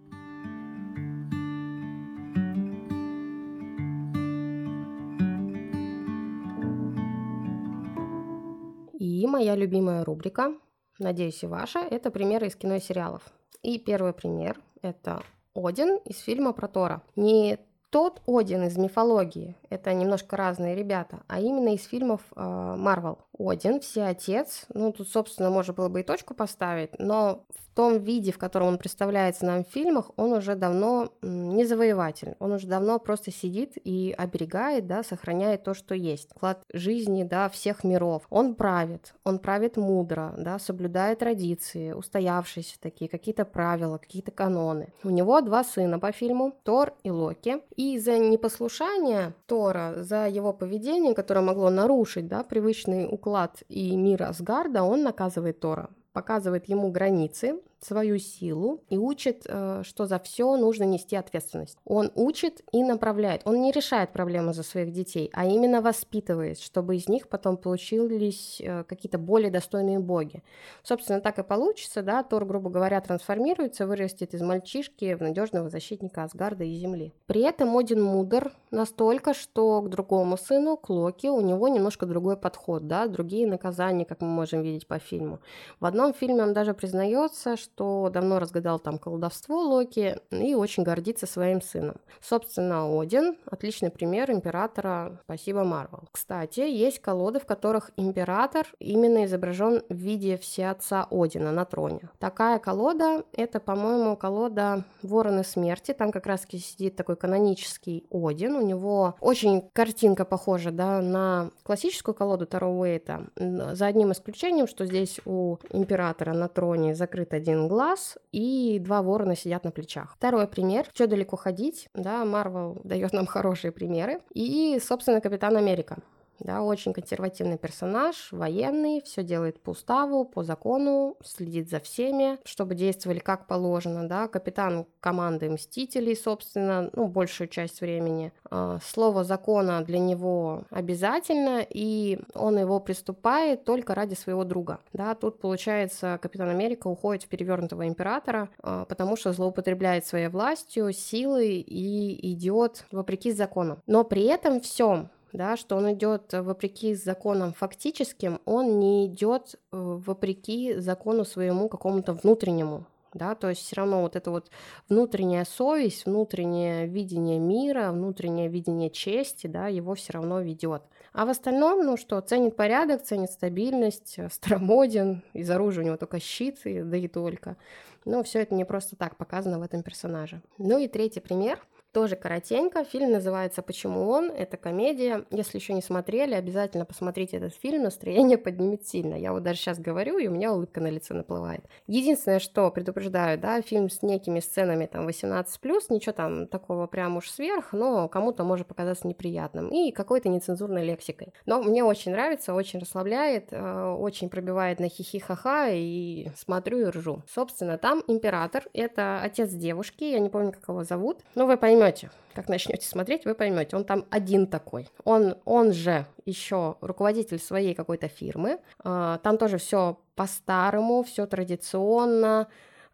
И 8.92 9.26
моя 9.26 9.56
любимая 9.56 10.04
рубрика, 10.04 10.54
надеюсь 10.98 11.42
и 11.42 11.46
ваша, 11.46 11.80
это 11.80 12.10
примеры 12.10 12.46
из 12.46 12.56
кино 12.56 12.76
и 12.76 12.80
сериалов. 12.80 13.22
И 13.62 13.78
первый 13.78 14.12
пример– 14.12 14.60
это 14.82 15.22
Один 15.54 15.96
из 16.04 16.18
фильма 16.18 16.52
про 16.52 16.68
Тора. 16.68 17.02
Не 17.16 17.58
тот 17.94 18.20
Один 18.26 18.64
из 18.64 18.76
мифологии, 18.76 19.54
это 19.70 19.92
немножко 19.92 20.36
разные 20.36 20.74
ребята, 20.74 21.20
а 21.28 21.38
именно 21.38 21.74
из 21.74 21.84
фильмов 21.84 22.22
Марвел. 22.34 23.20
Э, 23.38 23.52
Один, 23.52 23.78
все 23.78 24.02
отец. 24.06 24.66
Ну, 24.74 24.92
тут, 24.92 25.08
собственно, 25.08 25.48
можно 25.48 25.72
было 25.74 25.88
бы 25.88 26.00
и 26.00 26.02
точку 26.02 26.34
поставить, 26.34 26.98
но 26.98 27.44
в 27.50 27.76
том 27.76 27.98
виде, 27.98 28.30
в 28.30 28.38
котором 28.38 28.68
он 28.68 28.78
представляется 28.78 29.44
нам 29.44 29.64
в 29.64 29.68
фильмах, 29.68 30.12
он 30.16 30.32
уже 30.32 30.54
давно 30.54 31.08
не 31.22 31.64
завоеватель. 31.64 32.36
Он 32.38 32.52
уже 32.52 32.68
давно 32.68 33.00
просто 33.00 33.32
сидит 33.32 33.72
и 33.82 34.14
оберегает, 34.16 34.86
да, 34.86 35.02
сохраняет 35.02 35.64
то, 35.64 35.74
что 35.74 35.96
есть. 35.96 36.30
Вклад 36.30 36.62
жизни, 36.72 37.24
да, 37.24 37.48
всех 37.48 37.82
миров. 37.82 38.22
Он 38.30 38.54
правит, 38.54 39.14
он 39.24 39.40
правит 39.40 39.76
мудро, 39.76 40.34
да, 40.38 40.60
соблюдает 40.60 41.18
традиции, 41.18 41.90
устоявшиеся 41.92 42.80
такие, 42.80 43.08
какие-то 43.08 43.44
правила, 43.44 43.98
какие-то 43.98 44.30
каноны. 44.30 44.92
У 45.02 45.10
него 45.10 45.40
два 45.40 45.64
сына 45.64 45.98
по 45.98 46.12
фильму, 46.12 46.54
Тор 46.62 46.92
и 47.02 47.10
Локи. 47.10 47.60
И 47.74 47.83
из-за 47.92 48.18
непослушания 48.18 49.34
Тора, 49.46 49.94
за 49.98 50.26
его 50.28 50.52
поведение, 50.52 51.14
которое 51.14 51.42
могло 51.42 51.70
нарушить, 51.70 52.26
да, 52.26 52.42
привычный 52.42 53.06
уклад 53.06 53.62
и 53.68 53.94
мир 53.96 54.22
Асгарда, 54.22 54.82
он 54.82 55.02
наказывает 55.02 55.60
Тора 55.60 55.90
показывает 56.14 56.68
ему 56.68 56.90
границы, 56.90 57.60
свою 57.80 58.18
силу 58.18 58.82
и 58.88 58.98
учит, 58.98 59.44
э, 59.46 59.82
что 59.84 60.06
за 60.06 60.18
все 60.18 60.56
нужно 60.56 60.84
нести 60.84 61.16
ответственность. 61.16 61.78
Он 61.84 62.10
учит 62.14 62.62
и 62.72 62.82
направляет. 62.82 63.42
Он 63.44 63.60
не 63.60 63.72
решает 63.72 64.12
проблемы 64.12 64.52
за 64.52 64.62
своих 64.62 64.92
детей, 64.92 65.30
а 65.32 65.46
именно 65.46 65.80
воспитывает, 65.80 66.58
чтобы 66.58 66.96
из 66.96 67.08
них 67.08 67.28
потом 67.28 67.56
получились 67.56 68.60
э, 68.60 68.84
какие-то 68.84 69.18
более 69.18 69.50
достойные 69.50 69.98
боги. 69.98 70.42
Собственно, 70.82 71.20
так 71.20 71.38
и 71.38 71.42
получится, 71.42 72.02
да, 72.02 72.22
Тор, 72.22 72.44
грубо 72.44 72.70
говоря, 72.70 73.00
трансформируется, 73.00 73.86
вырастет 73.86 74.34
из 74.34 74.42
мальчишки 74.42 75.14
в 75.14 75.20
надежного 75.20 75.68
защитника 75.68 76.24
Асгарда 76.24 76.64
и 76.64 76.74
Земли. 76.74 77.12
При 77.26 77.42
этом 77.42 77.76
Один 77.76 78.02
мудр 78.02 78.52
настолько, 78.70 79.34
что 79.34 79.82
к 79.82 79.88
другому 79.88 80.36
сыну, 80.36 80.76
к 80.76 80.88
Локи, 80.90 81.26
у 81.26 81.40
него 81.40 81.68
немножко 81.68 82.06
другой 82.06 82.36
подход, 82.36 82.86
да, 82.86 83.06
другие 83.06 83.46
наказания, 83.46 84.04
как 84.04 84.20
мы 84.20 84.28
можем 84.28 84.62
видеть 84.62 84.86
по 84.86 84.98
фильму. 84.98 85.40
В 85.80 85.86
одном 85.86 86.14
фильме 86.14 86.42
он 86.42 86.52
даже 86.52 86.72
признается, 86.72 87.56
что 87.56 87.73
что 87.74 88.08
давно 88.08 88.38
разгадал 88.38 88.78
там 88.78 88.98
колдовство 88.98 89.60
Локи 89.60 90.16
и 90.30 90.54
очень 90.54 90.84
гордится 90.84 91.26
своим 91.26 91.60
сыном. 91.60 91.96
Собственно, 92.20 93.00
Один– 93.00 93.36
отличный 93.50 93.90
пример 93.90 94.30
императора 94.30 95.18
«Спасибо, 95.24 95.64
Марвел». 95.64 96.04
Кстати, 96.12 96.60
есть 96.60 97.00
колоды, 97.00 97.40
в 97.40 97.46
которых 97.46 97.90
император 97.96 98.66
именно 98.78 99.24
изображен 99.24 99.82
в 99.88 99.94
виде 99.94 100.36
всеотца 100.36 101.08
Одина 101.10 101.50
на 101.50 101.64
троне. 101.64 102.10
Такая 102.20 102.60
колода– 102.60 103.24
это, 103.32 103.58
по-моему, 103.58 104.16
колода 104.16 104.84
«Вороны 105.02 105.42
смерти». 105.42 105.92
Там 105.92 106.12
как 106.12 106.26
раз 106.26 106.46
сидит 106.48 106.94
такой 106.94 107.16
канонический 107.16 108.06
Один. 108.10 108.54
У 108.54 108.62
него 108.62 109.16
очень 109.20 109.68
картинка 109.72 110.24
похожа 110.24 110.70
да, 110.70 111.00
на 111.00 111.50
классическую 111.64 112.14
колоду 112.14 112.46
Таро 112.46 112.70
Уэйта, 112.70 113.26
за 113.36 113.86
одним 113.86 114.12
исключением, 114.12 114.68
что 114.68 114.86
здесь 114.86 115.18
у 115.24 115.56
императора 115.70 116.34
на 116.34 116.48
троне 116.48 116.94
закрыт 116.94 117.34
один 117.34 117.53
глаз, 117.54 118.18
и 118.32 118.78
два 118.80 119.02
ворона 119.02 119.36
сидят 119.36 119.64
на 119.64 119.70
плечах. 119.70 120.14
Второй 120.16 120.46
пример. 120.46 120.86
Что 120.92 121.06
далеко 121.06 121.36
ходить? 121.36 121.88
Да, 121.94 122.24
Марвел 122.24 122.80
дает 122.84 123.12
нам 123.12 123.26
хорошие 123.26 123.72
примеры. 123.72 124.20
И, 124.32 124.78
собственно, 124.82 125.20
Капитан 125.20 125.56
Америка 125.56 125.98
да, 126.40 126.62
очень 126.62 126.92
консервативный 126.92 127.58
персонаж, 127.58 128.28
военный, 128.32 129.02
все 129.02 129.22
делает 129.22 129.60
по 129.60 129.70
уставу, 129.70 130.24
по 130.24 130.42
закону, 130.42 131.16
следит 131.24 131.70
за 131.70 131.80
всеми, 131.80 132.38
чтобы 132.44 132.74
действовали 132.74 133.18
как 133.18 133.46
положено, 133.46 134.08
да, 134.08 134.28
капитан 134.28 134.86
команды 135.00 135.50
Мстителей, 135.50 136.16
собственно, 136.16 136.90
ну, 136.92 137.06
большую 137.06 137.48
часть 137.48 137.80
времени. 137.80 138.32
А, 138.50 138.78
слово 138.84 139.24
закона 139.24 139.82
для 139.84 139.98
него 139.98 140.64
обязательно, 140.70 141.64
и 141.68 142.18
он 142.34 142.58
его 142.58 142.80
приступает 142.80 143.64
только 143.64 143.94
ради 143.94 144.14
своего 144.14 144.44
друга, 144.44 144.80
да, 144.92 145.14
тут, 145.14 145.40
получается, 145.40 146.18
Капитан 146.20 146.48
Америка 146.48 146.88
уходит 146.88 147.24
в 147.24 147.28
перевернутого 147.28 147.86
императора, 147.86 148.48
а, 148.62 148.84
потому 148.84 149.16
что 149.16 149.32
злоупотребляет 149.32 150.06
своей 150.06 150.28
властью, 150.28 150.92
силой 150.92 151.60
и 151.60 152.32
идет 152.32 152.86
вопреки 152.90 153.32
закону. 153.32 153.78
Но 153.86 154.04
при 154.04 154.24
этом 154.24 154.60
всем 154.60 155.10
да, 155.34 155.56
что 155.56 155.76
он 155.76 155.92
идет 155.92 156.32
вопреки 156.32 156.94
законам 156.94 157.52
фактическим, 157.52 158.40
он 158.44 158.78
не 158.78 159.06
идет 159.06 159.56
э, 159.56 159.76
вопреки 159.76 160.74
закону 160.74 161.24
своему 161.24 161.68
какому-то 161.68 162.12
внутреннему, 162.14 162.86
да, 163.12 163.34
то 163.34 163.48
есть 163.48 163.62
все 163.62 163.76
равно 163.76 164.02
вот 164.02 164.14
эта 164.14 164.30
вот 164.30 164.50
внутренняя 164.88 165.44
совесть, 165.44 166.06
внутреннее 166.06 166.86
видение 166.86 167.40
мира, 167.40 167.90
внутреннее 167.90 168.48
видение 168.48 168.90
чести, 168.90 169.48
да, 169.48 169.66
его 169.66 169.94
все 169.96 170.12
равно 170.12 170.40
ведет. 170.40 170.82
А 171.12 171.26
в 171.26 171.28
остальном, 171.28 171.84
ну 171.84 171.96
что, 171.96 172.20
ценит 172.20 172.54
порядок, 172.54 173.02
ценит 173.02 173.30
стабильность, 173.30 174.14
э, 174.18 174.28
старомоден, 174.32 175.24
из 175.32 175.50
оружия 175.50 175.82
у 175.82 175.86
него 175.86 175.96
только 175.96 176.20
щит, 176.20 176.60
да 176.64 176.96
и 176.96 177.08
только. 177.08 177.56
Но 178.04 178.22
все 178.22 178.40
это 178.40 178.54
не 178.54 178.64
просто 178.64 178.94
так 178.94 179.16
показано 179.16 179.58
в 179.58 179.62
этом 179.62 179.82
персонаже. 179.82 180.42
Ну 180.58 180.78
и 180.78 180.86
третий 180.86 181.20
пример– 181.20 181.58
тоже 181.94 182.16
коротенько. 182.16 182.84
Фильм 182.84 183.12
называется 183.12 183.62
«Почему 183.62 184.08
он?». 184.08 184.28
Это 184.30 184.56
комедия. 184.56 185.24
Если 185.30 185.58
еще 185.58 185.72
не 185.72 185.80
смотрели, 185.80 186.34
обязательно 186.34 186.84
посмотрите 186.84 187.36
этот 187.36 187.54
фильм. 187.54 187.84
Настроение 187.84 188.36
поднимет 188.36 188.84
сильно. 188.84 189.14
Я 189.14 189.32
вот 189.32 189.44
даже 189.44 189.60
сейчас 189.60 189.78
говорю, 189.78 190.18
и 190.18 190.26
у 190.26 190.32
меня 190.32 190.52
улыбка 190.52 190.80
на 190.80 190.88
лице 190.88 191.14
наплывает. 191.14 191.64
Единственное, 191.86 192.40
что 192.40 192.68
предупреждаю, 192.72 193.38
да, 193.38 193.62
фильм 193.62 193.88
с 193.88 194.02
некими 194.02 194.40
сценами 194.40 194.86
там 194.86 195.06
18+, 195.06 195.46
ничего 195.90 196.12
там 196.12 196.48
такого 196.48 196.88
прям 196.88 197.16
уж 197.16 197.30
сверх, 197.30 197.72
но 197.72 198.08
кому-то 198.08 198.42
может 198.42 198.66
показаться 198.66 199.06
неприятным. 199.06 199.68
И 199.68 199.92
какой-то 199.92 200.28
нецензурной 200.28 200.84
лексикой. 200.84 201.32
Но 201.46 201.62
мне 201.62 201.84
очень 201.84 202.10
нравится, 202.10 202.54
очень 202.54 202.80
расслабляет, 202.80 203.52
э, 203.52 203.96
очень 203.96 204.28
пробивает 204.28 204.80
на 204.80 204.88
хихи-ха-ха, 204.88 205.68
и 205.70 206.28
смотрю 206.36 206.80
и 206.80 206.84
ржу. 206.86 207.22
Собственно, 207.32 207.78
там 207.78 208.02
император, 208.08 208.64
это 208.72 209.20
отец 209.22 209.50
девушки, 209.50 210.02
я 210.02 210.18
не 210.18 210.28
помню, 210.28 210.50
как 210.50 210.68
его 210.68 210.82
зовут, 210.82 211.20
но 211.36 211.46
вы 211.46 211.56
поймете, 211.56 211.83
поймете, 211.84 212.10
как 212.34 212.48
начнете 212.48 212.88
смотреть, 212.88 213.24
вы 213.24 213.34
поймете, 213.34 213.76
он 213.76 213.84
там 213.84 214.06
один 214.10 214.46
такой. 214.46 214.88
Он, 215.04 215.36
он 215.44 215.72
же 215.72 216.06
еще 216.24 216.76
руководитель 216.80 217.38
своей 217.38 217.74
какой-то 217.74 218.08
фирмы. 218.08 218.58
А, 218.78 219.18
там 219.18 219.38
тоже 219.38 219.58
все 219.58 219.98
по-старому, 220.14 221.02
все 221.02 221.26
традиционно. 221.26 222.48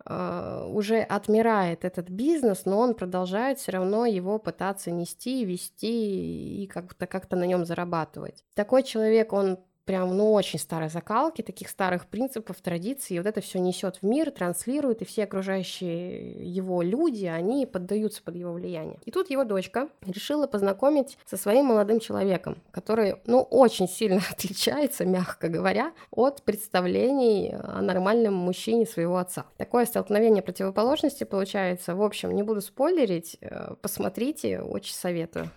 А, 0.05 0.67
уже 0.67 1.01
отмирает 1.01 1.85
этот 1.85 2.11
бизнес, 2.11 2.65
но 2.65 2.79
он 2.81 2.95
продолжает 2.95 3.59
все 3.59 3.73
равно 3.73 4.07
его 4.07 4.39
пытаться 4.39 4.91
нести, 4.91 5.45
вести 5.45 6.65
и 6.65 6.67
как-то 6.67 7.07
как 7.07 7.31
на 7.31 7.45
нем 7.45 7.65
зарабатывать. 7.65 8.45
Такой 8.55 8.83
человек, 8.83 9.33
он 9.33 9.59
прям, 9.91 10.17
ну, 10.17 10.33
очень 10.33 10.61
старой 10.61 10.89
закалки, 10.89 11.43
таких 11.43 11.69
старых 11.69 12.07
принципов, 12.07 12.61
традиций, 12.63 13.17
и 13.17 13.19
вот 13.19 13.27
это 13.27 13.41
все 13.41 13.59
несет 13.59 13.97
в 13.97 14.03
мир, 14.05 14.31
транслирует, 14.31 15.03
и 15.03 15.05
все 15.05 15.25
окружающие 15.25 16.31
его 16.45 16.81
люди, 16.81 17.27
они 17.27 17.67
поддаются 17.67 18.23
под 18.23 18.37
его 18.37 18.53
влияние. 18.53 19.01
И 19.05 19.11
тут 19.11 19.31
его 19.31 19.43
дочка 19.43 19.89
решила 20.07 20.47
познакомить 20.47 21.19
со 21.27 21.37
своим 21.37 21.65
молодым 21.65 21.99
человеком, 21.99 22.59
который, 22.71 23.17
ну, 23.27 23.41
очень 23.41 23.89
сильно 23.89 24.23
отличается, 24.31 25.05
мягко 25.05 25.49
говоря, 25.49 25.93
от 26.13 26.45
представлений 26.45 27.53
о 27.53 27.83
нормальном 27.83 28.35
мужчине 28.35 28.87
своего 28.87 29.17
отца. 29.17 29.45
Такое 29.57 29.87
столкновение 29.87 30.41
противоположности 30.41 31.25
получается. 31.25 31.97
В 31.97 32.03
общем, 32.05 32.31
не 32.31 32.45
буду 32.45 32.61
спойлерить, 32.61 33.39
э, 33.41 33.75
посмотрите, 33.83 34.61
очень 34.61 34.95
советую. 34.95 35.51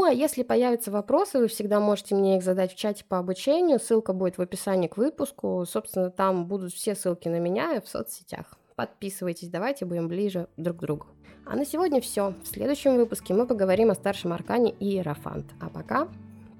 Ну, 0.00 0.06
а 0.06 0.12
если 0.14 0.42
появятся 0.42 0.90
вопросы, 0.90 1.38
вы 1.38 1.48
всегда 1.48 1.78
можете 1.78 2.14
мне 2.14 2.38
их 2.38 2.42
задать 2.42 2.72
в 2.72 2.74
чате 2.74 3.04
по 3.06 3.18
обучению. 3.18 3.78
Ссылка 3.78 4.14
будет 4.14 4.38
в 4.38 4.40
описании 4.40 4.88
к 4.88 4.96
выпуску. 4.96 5.66
Собственно, 5.68 6.10
там 6.10 6.46
будут 6.46 6.72
все 6.72 6.94
ссылки 6.94 7.28
на 7.28 7.38
меня 7.38 7.74
и 7.74 7.82
в 7.82 7.86
соцсетях. 7.86 8.46
Подписывайтесь, 8.76 9.50
давайте 9.50 9.84
будем 9.84 10.08
ближе 10.08 10.48
друг 10.56 10.78
к 10.78 10.80
другу. 10.80 11.06
А 11.44 11.54
на 11.54 11.66
сегодня 11.66 12.00
все. 12.00 12.32
В 12.42 12.46
следующем 12.46 12.96
выпуске 12.96 13.34
мы 13.34 13.46
поговорим 13.46 13.90
о 13.90 13.94
старшем 13.94 14.32
аркане 14.32 14.70
и 14.80 14.86
Иерофант. 14.86 15.52
А 15.60 15.68
пока, 15.68 16.08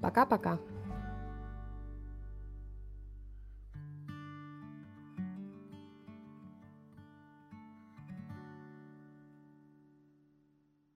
пока-пока. 0.01 0.59